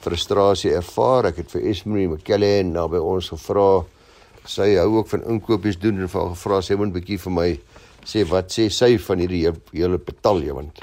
frustrasie 0.00 0.72
ervaar. 0.76 1.30
Ek 1.30 1.42
het 1.42 1.50
vir 1.54 1.66
Esmery 1.70 2.06
McKellen 2.08 2.72
nou 2.74 2.86
by 2.92 3.00
ons 3.02 3.30
gevra. 3.34 3.84
Sy 4.48 4.74
hou 4.78 4.98
ook 4.98 5.10
van 5.12 5.26
inkopies 5.34 5.78
doen 5.80 6.00
en 6.00 6.08
vir 6.08 6.30
gevra 6.34 6.62
sy 6.62 6.74
moet 6.74 6.88
'n 6.88 6.96
bietjie 6.96 7.18
vir 7.18 7.32
my 7.32 7.50
sê 8.04 8.24
wat 8.28 8.48
sê 8.50 8.70
sy 8.72 8.96
van 8.98 9.18
hierdie 9.18 9.52
hele 9.72 9.98
betalje 9.98 10.54
want 10.54 10.80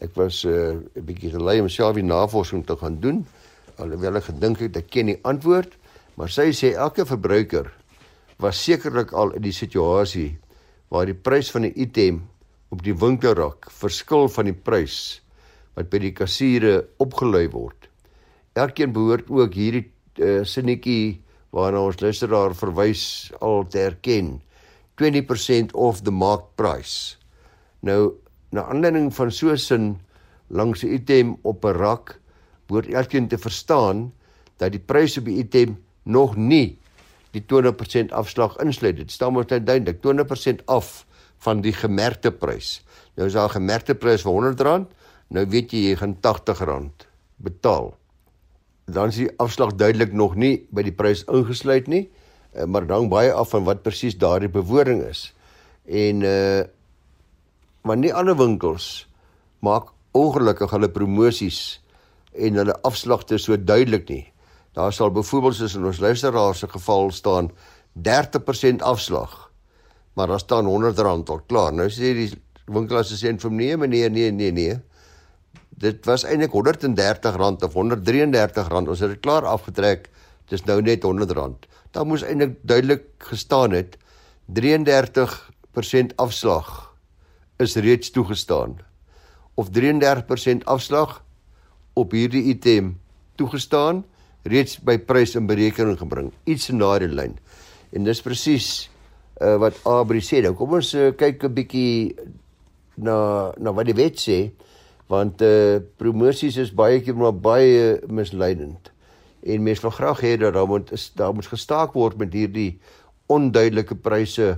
ek 0.00 0.16
was 0.16 0.44
'n 0.44 0.48
uh, 0.96 1.02
bietjie 1.02 1.30
gelei 1.30 1.60
om 1.60 1.68
self 1.68 1.94
die 1.94 2.02
navorsing 2.02 2.64
te 2.64 2.76
gaan 2.76 3.00
doen 3.00 3.26
alhoewel 3.76 4.16
ek 4.16 4.24
gedink 4.24 4.60
het 4.60 4.76
ek 4.76 4.90
ken 4.90 5.06
die 5.06 5.20
antwoord 5.24 5.76
maar 6.16 6.30
sy 6.30 6.50
sê 6.52 6.72
elke 6.74 7.04
verbruiker 7.04 7.70
was 8.38 8.64
sekerlik 8.64 9.12
al 9.12 9.34
in 9.34 9.42
die 9.42 9.52
situasie 9.52 10.38
waar 10.88 11.06
die 11.06 11.14
prys 11.14 11.50
van 11.50 11.64
'n 11.66 11.72
item 11.76 12.22
op 12.70 12.82
die 12.82 12.94
winkelrak 12.94 13.70
verskil 13.70 14.28
van 14.28 14.44
die 14.44 14.56
prys 14.56 15.20
wat 15.74 15.90
by 15.90 15.98
die 15.98 16.12
kassiere 16.12 16.88
opgelui 16.98 17.48
word. 17.50 17.87
Elkeen 18.58 18.92
behoort 18.92 19.28
ook 19.30 19.54
hierdie 19.54 19.86
uh, 20.18 20.42
sinnetjie 20.42 21.20
waarna 21.54 21.84
ons 21.86 22.00
luisteraar 22.02 22.54
verwys 22.58 23.30
al 23.40 23.66
te 23.70 23.84
erken. 23.86 24.38
20% 24.98 25.74
of 25.78 26.02
the 26.02 26.10
mark 26.10 26.50
price. 26.58 27.16
Nou 27.86 28.18
na 28.50 28.64
aanleiding 28.72 29.12
van 29.14 29.30
so 29.30 29.52
'n 29.52 29.58
sin 29.58 29.98
langs 30.48 30.82
'n 30.82 30.92
item 30.92 31.36
op 31.42 31.64
'n 31.64 31.76
rak 31.78 32.20
behoort 32.66 32.88
elkeen 32.92 33.28
te 33.28 33.38
verstaan 33.38 34.12
dat 34.56 34.72
die 34.72 34.80
prys 34.80 35.18
op 35.18 35.24
die 35.24 35.38
item 35.38 35.78
nog 36.02 36.36
nie 36.36 36.78
die 37.30 37.44
20% 37.46 38.12
afslag 38.12 38.56
insluit. 38.56 38.96
Dit 38.96 39.10
staan 39.10 39.32
mos 39.32 39.46
net 39.46 39.66
duidelik 39.66 40.00
20% 40.00 40.64
af 40.66 41.06
van 41.38 41.60
die 41.60 41.72
gemerkte 41.72 42.32
prys. 42.32 42.82
Nou 43.14 43.26
is 43.28 43.34
daar 43.34 43.48
'n 43.48 43.60
gemerkte 43.60 43.94
prys 43.94 44.22
van 44.22 44.34
R100, 44.34 44.86
nou 45.28 45.46
weet 45.46 45.70
jy 45.70 45.78
jy 45.78 45.96
gaan 45.96 46.16
R80 46.20 47.06
betaal. 47.36 47.96
Dan 48.88 49.12
is 49.12 49.20
die 49.20 49.30
afslag 49.36 49.74
duidelik 49.76 50.14
nog 50.16 50.34
nie 50.40 50.66
by 50.72 50.82
die 50.86 50.94
prys 50.96 51.24
ingesluit 51.28 51.88
nie, 51.92 52.06
eh, 52.52 52.64
maar 52.64 52.86
dan 52.88 53.10
baie 53.12 53.32
af 53.32 53.52
van 53.52 53.66
wat 53.68 53.84
presies 53.84 54.16
daardie 54.16 54.48
bewoording 54.48 55.04
is. 55.08 55.28
En 55.84 56.24
uh 56.24 56.66
maar 57.86 57.96
nie 57.96 58.10
ander 58.12 58.36
winkels 58.36 59.06
maak 59.64 59.94
ongelukkig 60.12 60.70
hulle 60.74 60.90
promosies 60.92 61.78
en 62.36 62.58
hulle 62.60 62.74
afslagte 62.84 63.38
so 63.40 63.56
duidelik 63.56 64.08
nie. 64.10 64.24
Daar 64.76 64.92
sal 64.92 65.10
byvoorbeeld 65.14 65.56
soos 65.56 65.76
in 65.78 65.86
ons 65.88 66.00
luisteraars 66.02 66.58
se 66.58 66.68
geval 66.68 67.10
staan 67.10 67.50
30% 67.94 68.84
afslag. 68.84 69.50
Maar 70.14 70.26
daar 70.26 70.42
staan 70.42 70.66
R100 70.66 71.30
al 71.30 71.40
klaar. 71.46 71.72
Nou 71.72 71.88
sê 71.90 72.12
die 72.14 72.28
winkelassistent 72.66 73.42
vir 73.42 73.50
nee 73.54 73.76
meneer 73.76 74.10
nee 74.10 74.30
nee 74.30 74.52
nee. 74.52 74.76
Dit 75.78 76.04
was 76.04 76.24
eintlik 76.26 76.54
R130 76.54 77.62
of 77.62 77.74
R133. 77.74 78.88
Ons 78.88 79.00
het 79.04 79.14
dit 79.14 79.20
klaar 79.22 79.46
afgetrek. 79.46 80.08
Dis 80.50 80.64
nou 80.66 80.80
net 80.82 81.04
R100. 81.06 81.68
Daar 81.94 82.06
moes 82.06 82.24
eintlik 82.26 82.58
duidelik 82.62 83.06
gestaan 83.30 83.76
het 83.76 83.96
33% 84.60 86.14
afslag 86.16 86.94
is 87.56 87.76
reeds 87.76 88.10
toegestaan. 88.10 88.78
Of 89.54 89.68
33% 89.78 90.64
afslag 90.64 91.22
op 91.92 92.10
hierdie 92.10 92.42
item 92.42 92.98
toegestaan 93.34 94.04
reeds 94.42 94.78
by 94.82 94.98
prys 94.98 95.34
in 95.34 95.46
berekening 95.46 95.98
gebring. 95.98 96.32
Iets 96.44 96.68
in 96.72 96.78
daardie 96.82 97.10
lyn. 97.10 97.36
En 97.92 98.06
dis 98.06 98.22
presies 98.22 98.88
uh, 99.40 99.56
wat 99.62 99.78
Abri 99.86 100.22
sê. 100.24 100.42
Nou 100.42 100.54
kom 100.58 100.78
ons 100.78 100.94
uh, 100.94 101.10
kyk 101.18 101.44
'n 101.44 101.54
bietjie 101.54 102.14
na 102.96 103.52
na 103.58 103.74
wat 103.74 103.86
die 103.86 103.98
wet 103.98 104.18
sê 104.18 104.38
want 105.08 105.42
uh 105.42 105.80
promosies 105.96 106.56
is 106.60 106.74
baie 106.74 107.00
keer 107.00 107.16
maar 107.16 107.34
baie 107.34 107.98
misleidend. 108.06 108.92
En 109.42 109.62
mense 109.64 109.82
wil 109.82 109.94
graag 109.96 110.20
hê 110.20 110.36
dat 110.40 110.54
daar 110.54 110.68
moet 110.68 110.92
daar 111.16 111.34
moet 111.34 111.48
gestaak 111.48 111.96
word 111.96 112.18
met 112.20 112.32
hierdie 112.36 112.78
onduidelike 113.26 113.96
pryse 114.04 114.50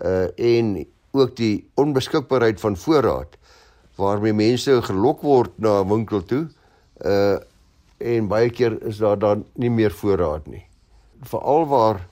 uh 0.00 0.28
en 0.36 0.86
ook 1.12 1.36
die 1.36 1.68
onbeskikbaarheid 1.74 2.60
van 2.60 2.76
voorraad 2.76 3.36
waarmee 4.00 4.32
mense 4.32 4.78
gelok 4.82 5.22
word 5.22 5.52
na 5.58 5.80
'n 5.82 5.88
winkel 5.88 6.24
toe 6.24 6.48
uh 7.04 7.38
en 8.00 8.28
baie 8.28 8.50
keer 8.50 8.78
is 8.88 8.96
daar 8.96 9.18
dan 9.18 9.44
nie 9.54 9.70
meer 9.70 9.92
voorraad 9.92 10.46
nie. 10.46 10.64
Veral 11.20 11.66
waar 11.66 12.08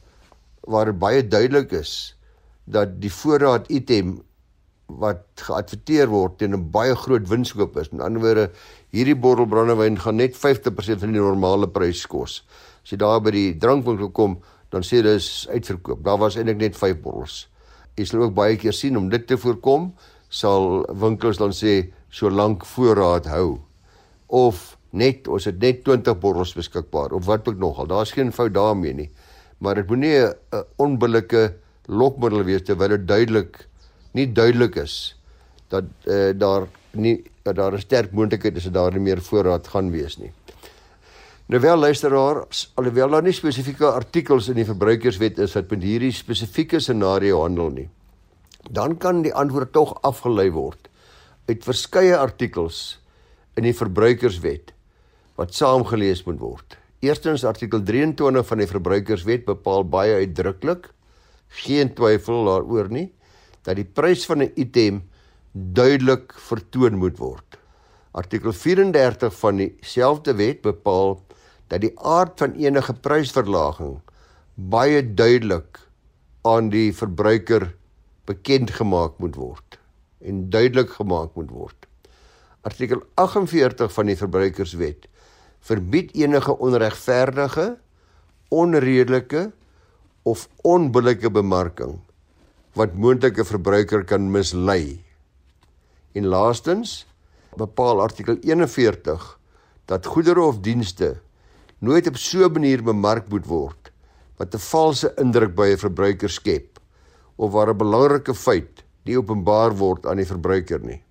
waar 0.60 0.92
baie 0.92 1.28
duidelik 1.28 1.72
is 1.72 2.16
dat 2.64 3.00
die 3.00 3.12
voorraad 3.12 3.68
item 3.72 4.20
wat 4.88 5.42
geadverteer 5.44 6.08
word 6.08 6.38
teen 6.38 6.54
'n 6.54 6.70
baie 6.70 6.94
groot 6.96 7.28
winskoop 7.28 7.76
is. 7.76 7.90
Met 7.92 8.00
ander 8.00 8.20
woorde, 8.20 8.50
hierdie 8.90 9.14
bottel 9.14 9.46
brandewyn 9.46 9.98
gaan 9.98 10.16
net 10.16 10.36
50% 10.36 11.00
van 11.00 11.12
die 11.12 11.20
normale 11.20 11.68
prys 11.68 12.06
kos. 12.06 12.42
As 12.82 12.90
jy 12.90 12.96
daar 12.96 13.20
by 13.20 13.30
die 13.30 13.58
drankwinkel 13.58 14.10
kom, 14.10 14.38
dan 14.70 14.82
sê 14.82 15.02
dit 15.02 15.16
is 15.16 15.46
uitverkoop. 15.50 16.02
Daar 16.04 16.18
was 16.18 16.36
eintlik 16.36 16.56
net 16.56 16.76
5 16.76 17.00
bottels. 17.02 17.48
Jy 17.96 18.04
sal 18.04 18.22
ook 18.22 18.34
baie 18.34 18.56
keer 18.56 18.72
sien 18.72 18.96
om 18.96 19.08
dit 19.08 19.26
te 19.26 19.36
voorkom, 19.36 19.92
sal 20.28 20.86
winkels 20.92 21.38
dan 21.38 21.52
sê 21.52 21.92
solank 22.10 22.64
voorraad 22.64 23.26
hou 23.26 23.60
of 24.28 24.76
net 24.92 25.28
ons 25.28 25.44
het 25.44 25.58
net 25.60 25.84
20 25.84 26.18
bottels 26.20 26.54
beskikbaar 26.56 27.12
of 27.12 27.26
wat 27.26 27.48
ook 27.48 27.58
nog 27.58 27.78
al. 27.78 27.86
Daar's 27.86 28.12
geen 28.12 28.32
fout 28.32 28.54
daarmee 28.54 28.94
nie. 28.94 29.10
Maar 29.58 29.74
dit 29.74 29.88
moenie 29.88 30.26
'n 30.26 30.64
onbillike 30.76 31.54
lokmiddel 31.86 32.44
wees 32.44 32.62
terwyl 32.62 32.88
dit 32.88 33.08
duidelik 33.08 33.68
nie 34.12 34.26
duidelik 34.32 34.76
is 34.76 35.16
dat 35.68 35.84
uh, 36.04 36.30
daar 36.34 36.68
nie 36.92 37.22
dat 37.42 37.56
daar 37.56 37.72
'n 37.72 37.80
sterk 37.80 38.12
moontlikheid 38.12 38.56
is 38.56 38.64
dat 38.64 38.74
daar 38.74 38.92
nie 38.92 39.00
meer 39.00 39.22
voorraad 39.22 39.68
gaan 39.68 39.90
wees 39.90 40.16
nie. 40.18 40.32
Nou 41.46 41.60
wel 41.60 41.76
luisteraar, 41.76 42.44
alhoewel 42.74 43.08
daar 43.08 43.22
nie 43.22 43.32
spesifieke 43.32 43.86
artikels 43.86 44.48
in 44.48 44.54
die 44.54 44.64
verbruikerswet 44.68 45.38
is 45.38 45.54
wat 45.54 45.70
met 45.70 45.82
hierdie 45.82 46.12
spesifieke 46.12 46.80
scenario 46.80 47.40
handel 47.40 47.70
nie, 47.70 47.88
dan 48.70 48.98
kan 48.98 49.22
die 49.22 49.34
antwoord 49.34 49.72
tog 49.72 49.94
afgelei 50.02 50.50
word 50.50 50.88
uit 51.48 51.64
verskeie 51.64 52.16
artikels 52.16 53.00
in 53.56 53.62
die 53.62 53.72
verbruikerswet 53.72 54.74
wat 55.36 55.54
saamgelees 55.54 56.24
moet 56.26 56.38
word. 56.38 56.76
Eerstens 57.00 57.44
artikel 57.44 57.82
23 57.82 58.46
van 58.46 58.58
die 58.58 58.66
verbruikerswet 58.66 59.44
bepaal 59.46 59.84
baie 59.88 60.14
uitdruklik 60.14 60.90
geen 61.64 61.94
twyfel 61.94 62.44
daaroor 62.44 62.90
nie 62.92 63.08
dat 63.62 63.76
die 63.76 63.84
prys 63.86 64.26
van 64.26 64.42
'n 64.42 64.52
item 64.54 65.02
duidelik 65.52 66.32
vertoon 66.32 66.98
moet 66.98 67.18
word. 67.18 67.58
Artikel 68.12 68.52
34 68.52 69.34
van 69.38 69.56
dieselfde 69.56 70.34
wet 70.34 70.62
bepaal 70.62 71.18
dat 71.68 71.80
die 71.80 71.92
aard 72.00 72.38
van 72.38 72.52
enige 72.52 72.94
prysverlaging 72.94 74.00
baie 74.54 75.02
duidelik 75.14 75.78
aan 76.42 76.70
die 76.70 76.92
verbruiker 76.94 77.74
bekend 78.24 78.70
gemaak 78.70 79.18
moet 79.18 79.36
word 79.36 79.78
en 80.20 80.50
duidelik 80.50 80.90
gemaak 80.90 81.34
moet 81.34 81.50
word. 81.50 81.86
Artikel 82.66 83.02
48 83.14 83.92
van 83.92 84.06
die 84.06 84.16
verbruikerswet 84.16 85.06
verbied 85.60 86.14
enige 86.14 86.54
onregverdige, 86.58 87.76
onredelike 88.48 89.50
of 90.22 90.48
onbillike 90.62 91.30
bemarking 91.30 91.98
wat 92.78 92.94
moontlike 92.94 93.42
verbruiker 93.42 94.04
kan 94.06 94.30
mislei. 94.30 95.00
En 96.14 96.28
laastens 96.30 97.02
bepaal 97.58 98.00
artikel 98.00 98.38
41 98.46 99.24
dat 99.90 100.06
goedere 100.06 100.44
of 100.46 100.60
dienste 100.62 101.16
nooit 101.82 102.06
op 102.06 102.16
so 102.16 102.46
'n 102.46 102.52
manier 102.52 102.82
bemark 102.82 103.28
moet 103.28 103.46
word 103.46 103.90
wat 104.38 104.54
'n 104.54 104.58
valse 104.58 105.12
indruk 105.16 105.54
by 105.54 105.68
'n 105.72 105.84
verbruiker 105.86 106.30
skep 106.30 106.78
of 107.36 107.52
waar 107.52 107.70
'n 107.70 107.78
belangrike 107.78 108.34
feit 108.34 108.84
nie 109.04 109.18
openbaar 109.18 109.76
word 109.76 110.06
aan 110.06 110.16
die 110.16 110.32
verbruiker 110.32 110.80
nie. 110.80 111.02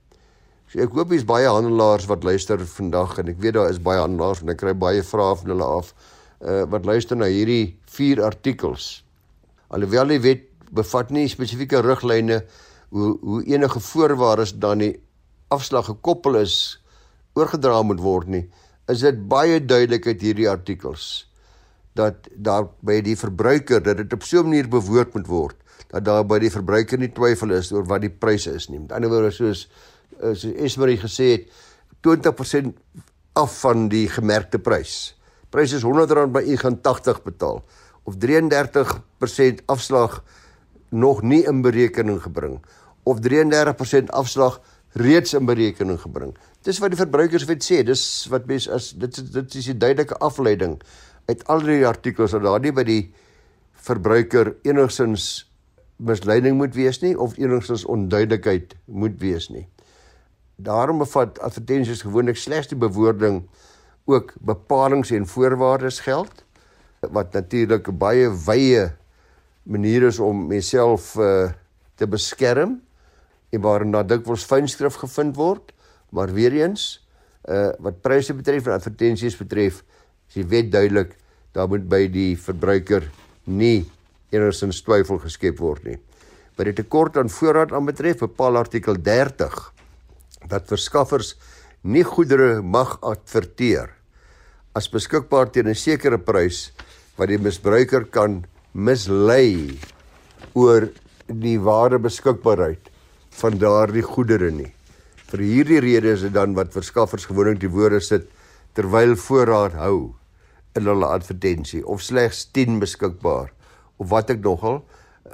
So 0.68 0.80
ek 0.80 0.92
hoop 0.92 1.10
hier's 1.10 1.26
baie 1.26 1.48
handelaars 1.48 2.06
wat 2.06 2.24
luister 2.24 2.60
vandag 2.60 3.18
en 3.20 3.28
ek 3.28 3.40
weet 3.40 3.54
daar 3.54 3.70
is 3.70 3.80
baie 3.80 4.00
handelaars 4.00 4.42
en 4.42 4.50
ek 4.50 4.58
kry 4.58 4.74
baie 4.74 5.04
vrae 5.04 5.36
van 5.36 5.50
hulle 5.50 5.64
af 5.64 5.94
uh 6.42 6.66
wat 6.70 6.86
luister 6.86 7.18
na 7.18 7.26
hierdie 7.26 7.78
vier 7.86 8.24
artikels. 8.24 9.04
Alhoewel 9.70 10.08
die 10.08 10.20
wet 10.20 10.44
bevat 10.72 11.12
nie 11.12 11.28
spesifieke 11.32 11.82
riglyne 11.82 12.42
hoe 12.90 13.18
hoe 13.22 13.44
enige 13.46 13.80
voorwaardes 13.80 14.56
dan 14.60 14.84
die 14.84 14.94
afslag 15.54 15.86
gekoppel 15.86 16.40
is 16.42 16.78
oorgedra 17.36 17.82
moet 17.84 18.02
word 18.02 18.28
nie, 18.28 18.46
is 18.88 19.04
dit 19.06 19.20
baie 19.30 19.60
duidelik 19.60 20.08
uit 20.08 20.22
hierdie 20.22 20.50
artikels 20.50 21.28
dat 21.98 22.28
daar 22.36 22.68
by 22.86 23.02
die 23.02 23.18
verbruiker 23.18 23.82
dat 23.84 23.98
dit 23.98 24.14
op 24.14 24.24
so 24.24 24.40
'n 24.40 24.50
manier 24.50 24.68
bewoord 24.70 25.14
moet 25.14 25.28
word 25.28 25.56
dat 25.90 26.06
daar 26.06 26.26
by 26.26 26.40
die 26.40 26.52
verbruiker 26.52 27.00
nie 27.00 27.14
twyfel 27.14 27.52
is 27.52 27.72
oor 27.72 27.86
wat 27.86 28.02
die 28.02 28.10
pryse 28.10 28.52
is 28.52 28.68
nie. 28.70 28.80
Met 28.80 28.92
ander 28.92 29.10
woorde 29.10 29.32
soos 29.32 29.68
Eh, 30.20 30.34
so 30.34 30.50
Esmery 30.50 30.98
gesê 30.98 31.30
het 31.32 31.50
20% 32.02 32.78
af 33.38 33.60
van 33.60 33.88
die 33.90 34.08
gemerkte 34.10 34.60
prys. 34.60 35.14
Prys 35.54 35.76
is 35.78 35.86
R100 35.86 36.32
by 36.34 36.42
u 36.42 36.58
gaan 36.58 36.82
80 36.82 37.22
betaal 37.24 37.62
of 38.04 38.18
33% 38.18 39.62
afslag 39.66 40.24
nog 40.90 41.22
nie 41.22 41.44
in 41.48 41.62
berekening 41.62 42.22
gebring 42.22 42.60
of 43.04 43.20
33% 43.24 44.12
afslag 44.12 44.60
reeds 44.98 45.34
in 45.34 45.46
berekening 45.46 46.00
gebring. 46.02 46.34
Dis 46.66 46.80
wat 46.84 46.92
die 46.92 47.00
verbruikerswet 47.00 47.64
sê. 47.64 47.84
Dis 47.86 48.04
wat 48.32 48.48
mens 48.50 48.68
as 48.70 48.92
dit 48.98 49.20
dit 49.34 49.56
is 49.56 49.70
'n 49.70 49.80
duidelike 49.80 50.18
afleiding 50.18 50.82
uit 51.26 51.48
al 51.48 51.60
die 51.60 51.88
artikels 51.88 52.32
dat 52.32 52.44
daar 52.44 52.60
nie 52.60 52.72
by 52.72 52.84
die 52.84 53.14
verbruiker 53.74 54.56
enigsins 54.64 55.46
misleiding 55.98 56.58
moet 56.58 56.76
wees 56.76 57.02
nie 57.02 57.18
of 57.20 57.38
enigsins 57.38 57.86
onduidelikheid 57.86 58.76
moet 58.86 59.20
wees 59.20 59.50
nie. 59.50 59.68
Daarom 60.56 60.98
bevat 60.98 61.40
advertensies 61.40 62.02
gewoonlik 62.02 62.38
slegs 62.38 62.68
die 62.68 62.78
bewoording 62.78 63.48
ook 64.06 64.34
bepalinge 64.40 65.16
en 65.16 65.28
voorwaardes 65.28 66.00
geld 66.00 66.44
wat 67.00 67.34
natuurlik 67.34 67.98
baie 67.98 68.30
wye 68.46 68.92
manier 69.68 70.08
is 70.08 70.20
om 70.24 70.48
myself 70.48 71.16
uh, 71.20 71.50
te 72.00 72.08
beskerm 72.08 72.78
en 73.52 73.62
waarin 73.64 73.92
daar 73.96 74.08
dikwels 74.08 74.46
fynskrif 74.48 75.00
gevind 75.02 75.36
word, 75.36 75.74
maar 76.12 76.32
weer 76.34 76.56
eens 76.64 76.98
uh 77.48 77.72
wat 77.84 78.02
pryse 78.04 78.34
betref 78.36 78.66
en 78.68 78.76
advertensies 78.76 79.38
betref, 79.40 79.80
is 80.28 80.36
die 80.36 80.48
wet 80.52 80.68
duidelik, 80.72 81.14
daar 81.56 81.70
moet 81.72 81.86
by 81.88 82.04
die 82.12 82.34
verbruiker 82.36 83.06
nie 83.48 83.86
enigsins 84.36 84.82
twyfel 84.84 85.22
geskep 85.24 85.62
word 85.64 85.86
nie. 85.88 85.96
By 86.60 86.68
die 86.68 86.76
tekort 86.76 87.16
aan 87.18 87.32
voorraad 87.32 87.72
aanbetref 87.72 88.26
bepaal 88.26 88.60
artikel 88.60 89.00
30 89.00 89.56
dat 90.52 90.68
verskaffers 90.68 91.36
nie 91.88 92.04
goedere 92.04 92.60
mag 92.62 92.98
adverteer 93.06 93.94
as 94.76 94.92
beskikbaar 94.92 95.50
teen 95.52 95.70
'n 95.72 95.76
sekere 95.76 96.20
prys 96.20 96.72
wat 97.18 97.30
die 97.30 97.40
misbruiker 97.40 98.06
kan 98.12 98.44
mislei 98.78 99.74
oor 100.54 100.92
die 101.26 101.58
ware 101.58 101.98
beskikbaarheid 101.98 102.92
van 103.40 103.58
daardie 103.58 104.06
goedere 104.06 104.52
nie. 104.54 104.70
Vir 105.32 105.42
hierdie 105.42 105.82
rede 105.82 106.14
is 106.14 106.24
dit 106.28 106.34
dan 106.36 106.54
wat 106.56 106.76
verskaffers 106.76 107.26
gewoonlik 107.26 107.60
die 107.64 107.72
woorde 107.74 108.00
sit 108.06 108.30
terwyl 108.78 109.16
voorraad 109.18 109.74
hou 109.82 110.14
in 110.78 110.86
hulle 110.86 111.10
advertensie 111.10 111.82
of 111.90 112.06
slegs 112.06 112.46
10 112.54 112.78
beskikbaar 112.84 113.50
of 113.98 114.12
wat 114.14 114.30
ek 114.30 114.46
nogal 114.46 114.84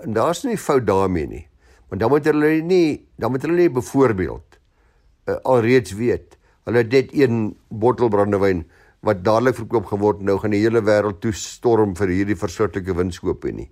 en 0.06 0.16
daar's 0.16 0.46
nie 0.48 0.56
fout 0.58 0.88
daarmee 0.88 1.28
nie. 1.28 1.44
Want 1.92 2.00
dan 2.02 2.14
moet 2.16 2.32
hulle 2.32 2.56
nie 2.64 3.04
dan 3.20 3.36
moet 3.36 3.44
hulle 3.44 3.60
nie 3.60 3.76
byvoorbeeld 3.76 4.60
uh, 5.28 5.36
alreeds 5.44 5.92
weet 6.00 6.40
hulle 6.64 6.80
het 6.80 6.96
net 6.96 7.12
een 7.12 7.58
bottel 7.68 8.08
brandewyn 8.08 8.64
wat 9.04 9.24
dadelik 9.24 9.58
verkoop 9.60 9.90
geword 9.92 10.22
nou 10.24 10.38
gaan 10.40 10.56
die 10.56 10.62
hele 10.64 10.82
wêreld 10.82 11.20
toe 11.24 11.34
storm 11.36 11.96
vir 12.00 12.14
hierdie 12.14 12.40
versortelike 12.40 12.96
winskoope 12.96 13.52
nie. 13.52 13.68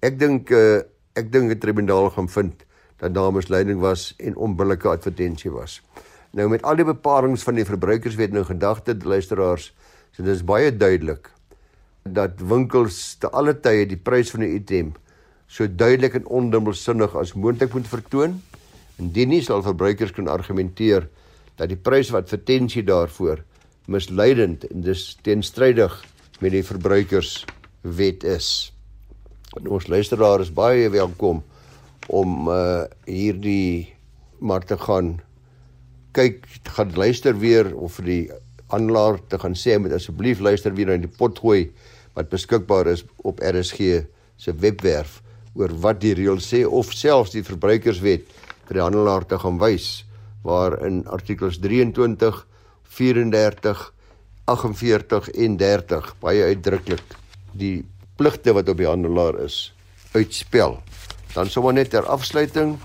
Ek 0.00 0.16
dink 0.20 0.52
uh, 0.56 0.80
ek 1.16 1.28
dink 1.32 1.52
'n 1.52 1.60
tribunaal 1.60 2.10
gaan 2.16 2.28
vind 2.28 2.64
dat 3.00 3.14
daar 3.14 3.32
misleiding 3.32 3.80
was 3.80 4.14
en 4.18 4.36
onbillike 4.36 4.88
advertensie 4.88 5.50
was. 5.50 5.80
Nou 6.32 6.48
met 6.48 6.62
al 6.62 6.76
die 6.76 6.84
bepalinge 6.84 7.36
van 7.36 7.54
die 7.54 7.64
verbruikerswet 7.64 8.32
nou 8.32 8.44
gedagte 8.44 8.96
luisteraars, 9.04 9.72
so 10.12 10.22
dis 10.22 10.44
baie 10.44 10.70
duidelik 10.72 11.30
dat 12.04 12.40
winkels 12.40 13.16
te 13.20 13.28
alle 13.30 13.54
tye 13.60 13.86
die 13.86 14.00
prys 14.00 14.30
van 14.30 14.42
'n 14.42 14.54
item 14.56 14.94
so 15.46 15.66
duidelik 15.66 16.14
en 16.14 16.26
ondubbelsinnig 16.26 17.16
as 17.16 17.34
moontlik 17.34 17.74
moet 17.74 17.88
vertoon. 17.88 18.42
Indien 18.96 19.28
nie 19.28 19.42
sal 19.42 19.62
verbruikers 19.62 20.12
kan 20.12 20.28
argumenteer 20.28 21.08
dat 21.56 21.68
die 21.68 21.76
prys 21.76 22.10
wat 22.10 22.22
advertensie 22.22 22.84
daarvoor 22.86 23.42
misleidend 23.86 24.66
en 24.68 24.84
dus 24.84 25.18
teenstrydig 25.22 25.94
met 26.40 26.52
die 26.52 26.64
verbruikerswet 26.64 28.24
is. 28.24 28.72
En 29.58 29.68
ons 29.68 29.86
luisteraars 29.86 30.48
is 30.48 30.54
baie 30.54 30.90
welkom 30.90 31.42
om 32.08 32.48
uh 32.48 32.84
hierdie 33.06 33.94
maar 34.40 34.64
te 34.64 34.78
gaan 34.78 35.18
kyk, 36.16 36.46
gaan 36.76 36.94
luister 36.96 37.36
weer 37.38 37.74
of 37.76 37.98
vir 38.00 38.06
die 38.06 38.24
aanlaer 38.74 39.18
te 39.28 39.38
gaan 39.38 39.54
sê 39.58 39.76
met 39.78 39.92
asseblief 39.92 40.40
luister 40.40 40.74
weer 40.74 40.90
na 40.90 40.98
die 40.98 41.10
pot 41.10 41.38
gooi 41.38 41.70
wat 42.16 42.30
beskikbaar 42.32 42.90
is 42.90 43.04
op 43.26 43.42
RSG 43.44 44.04
se 44.40 44.54
webwerf 44.62 45.20
oor 45.58 45.74
wat 45.82 46.00
die 46.02 46.14
reël 46.18 46.40
sê 46.42 46.62
of 46.66 46.92
selfs 46.94 47.34
die 47.34 47.44
verbruikerswet 47.46 48.26
vir 48.68 48.78
die 48.78 48.84
handelaar 48.84 49.26
te 49.26 49.38
gaan 49.42 49.58
wys 49.60 50.04
waar 50.46 50.78
in 50.86 51.02
artikels 51.12 51.58
23, 51.60 52.46
34, 52.96 53.92
48 54.50 55.30
en 55.30 55.56
30 55.56 56.14
baie 56.22 56.48
uitdruklik 56.50 57.16
die 57.52 57.84
pligte 58.18 58.54
wat 58.56 58.68
op 58.68 58.80
die 58.80 58.88
handelaar 58.88 59.38
is 59.44 59.70
uitspel. 60.14 60.80
Dan 61.34 61.50
sommer 61.50 61.76
net 61.76 61.92
ter 61.94 62.06
afsluiting 62.10 62.76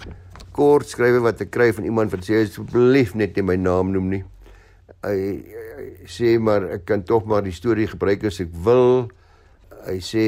kort 0.56 0.88
skrywe 0.88 1.20
wat 1.26 1.42
ek 1.44 1.52
kry 1.52 1.72
van 1.76 1.88
iemand 1.88 2.14
wat 2.14 2.24
sê 2.24 2.40
asseblief 2.46 3.16
net 3.18 3.36
nie 3.36 3.44
my 3.44 3.58
naam 3.60 3.92
noem 3.92 4.12
nie. 4.14 4.22
Hy, 5.04 5.18
hy 5.76 6.10
sê 6.10 6.36
maar 6.42 6.70
ek 6.78 6.86
kan 6.88 7.04
tog 7.06 7.26
maar 7.30 7.44
die 7.46 7.56
storie 7.56 7.90
gebruik 7.92 8.24
as 8.30 8.40
ek 8.44 8.54
wil. 8.66 9.10
Hy 9.86 9.98
sê 10.06 10.28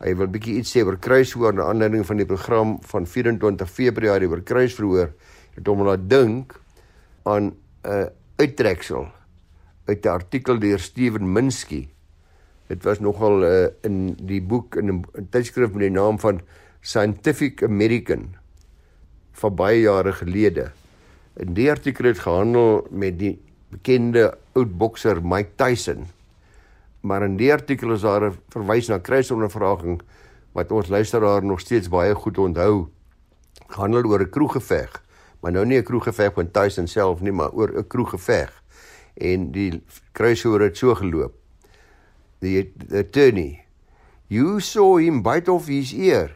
hy 0.00 0.12
wil 0.16 0.30
bietjie 0.32 0.58
iets 0.60 0.74
sê 0.74 0.84
oor 0.84 0.98
kruishoor 1.00 1.56
na 1.56 1.68
aanleiding 1.70 2.04
van 2.08 2.20
die 2.20 2.28
program 2.28 2.76
van 2.90 3.08
24 3.08 3.68
Februarie 3.70 4.28
oor 4.28 4.44
kruisverhoor. 4.44 5.14
Het 5.56 5.68
hom 5.70 5.84
laat 5.86 6.04
dink 6.10 6.56
aan 7.28 7.52
'n 7.52 7.88
uh, 7.88 8.08
uittreksel 8.40 9.08
uit 9.84 10.04
'n 10.04 10.08
artikel 10.08 10.58
deur 10.58 10.78
Steven 10.78 11.32
Minsky. 11.32 11.88
Dit 12.68 12.84
was 12.84 13.00
nogal 13.00 13.42
uh, 13.44 13.66
in 13.82 14.14
die 14.14 14.40
boek 14.42 14.76
in 14.76 14.88
'n 14.88 15.28
tydskrif 15.30 15.72
met 15.72 15.88
die 15.88 15.90
naam 15.90 16.18
van 16.18 16.40
Scientific 16.80 17.62
American 17.62 18.36
van 19.32 19.54
baie 19.54 19.80
jare 19.80 20.12
gelede. 20.12 20.70
In 21.36 21.54
die 21.54 21.70
artikel 21.70 22.04
het 22.04 22.18
gehandel 22.18 22.86
met 22.90 23.18
die 23.18 23.38
bekende 23.70 24.38
oud 24.52 24.78
bokser 24.78 25.20
Mike 25.22 25.50
Tyson. 25.56 26.06
Maar 27.00 27.22
in 27.22 27.36
die 27.36 27.52
artikel 27.52 27.92
is 27.92 28.00
daar 28.00 28.30
'n 28.30 28.38
verwys 28.48 28.88
na 28.88 28.98
kruisondervraging 28.98 30.00
wat 30.52 30.72
ons 30.72 30.88
luisteraar 30.88 31.44
nog 31.44 31.60
steeds 31.60 31.88
baie 31.88 32.14
goed 32.14 32.38
onthou. 32.38 32.88
Gehandel 33.66 34.04
oor 34.04 34.20
'n 34.20 34.30
kroeggeveg, 34.30 35.02
maar 35.40 35.52
nou 35.52 35.64
nie 35.66 35.78
'n 35.78 35.84
kroeggeveg 35.84 36.32
van 36.34 36.50
Tyson 36.50 36.86
self 36.86 37.20
nie, 37.20 37.32
maar 37.32 37.52
oor 37.52 37.70
'n 37.76 37.86
kroeggeveg. 37.86 38.62
En 39.14 39.50
die 39.52 39.82
kruishoor 40.12 40.60
het 40.60 40.76
so 40.76 40.94
geloop. 40.94 41.34
The 42.38 42.70
attorney, 42.92 43.64
you 44.26 44.60
saw 44.60 44.98
him 44.98 45.22
bite 45.22 45.52
off 45.52 45.66
his 45.66 45.92
ear. 45.92 46.30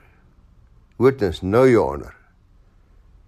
Witness, 0.96 1.42
no 1.42 1.66
your 1.66 1.90
honor. 1.90 2.14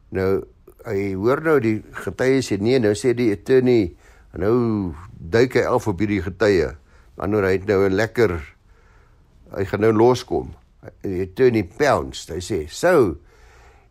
Nou 0.08 0.44
hy 0.84 1.14
hoor 1.14 1.42
nou 1.42 1.60
die 1.60 1.82
getuie 1.90 2.42
sê 2.42 2.58
nee, 2.60 2.78
nou 2.78 2.94
sê 2.94 3.14
die 3.14 3.32
attorney, 3.32 3.96
nou 4.32 4.94
duik 5.10 5.54
hy 5.54 5.64
af 5.66 5.88
op 5.88 5.98
hierdie 5.98 6.22
getuie. 6.22 6.76
Wanneer 7.16 7.42
hy 7.42 7.62
nou 7.66 7.88
'n 7.88 7.94
lekker 7.94 8.56
hy 9.54 9.64
gaan 9.64 9.80
nou 9.80 9.92
loskom. 9.92 10.54
Die 11.02 11.22
attorney 11.22 11.64
pounced. 11.64 12.30
Hy 12.34 12.40
sê, 12.40 12.68
"So, 12.68 13.16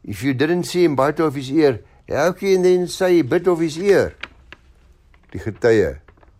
if 0.05 0.21
you 0.21 0.33
didn't 0.33 0.63
see 0.63 0.83
him 0.83 0.95
bite 0.95 1.19
off 1.19 1.35
his 1.35 1.49
ear, 1.49 1.81
how 2.07 2.31
can 2.31 2.61
then 2.61 2.87
say 2.87 3.15
he 3.15 3.23
bit 3.23 3.47
off 3.47 3.59
his 3.59 3.77
ear?" 3.77 4.15
Die 5.33 5.39
getuie, 5.39 5.99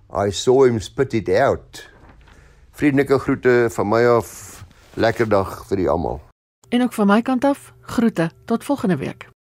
"I 0.10 0.32
saw 0.32 0.66
him 0.66 0.80
spit 0.80 1.14
it 1.14 1.30
out." 1.30 1.90
Vriendelike 2.72 3.20
groete 3.20 3.68
van 3.72 3.88
my 3.88 4.06
af. 4.06 4.64
Lekker 4.94 5.28
dag 5.28 5.66
vir 5.68 5.78
die 5.78 5.90
almal. 5.90 6.22
En 6.70 6.82
ook 6.82 6.94
van 6.94 7.08
my 7.08 7.22
kant 7.22 7.44
af, 7.44 7.74
groete 7.82 8.32
tot 8.46 8.64
volgende 8.64 8.98
week. 8.98 9.28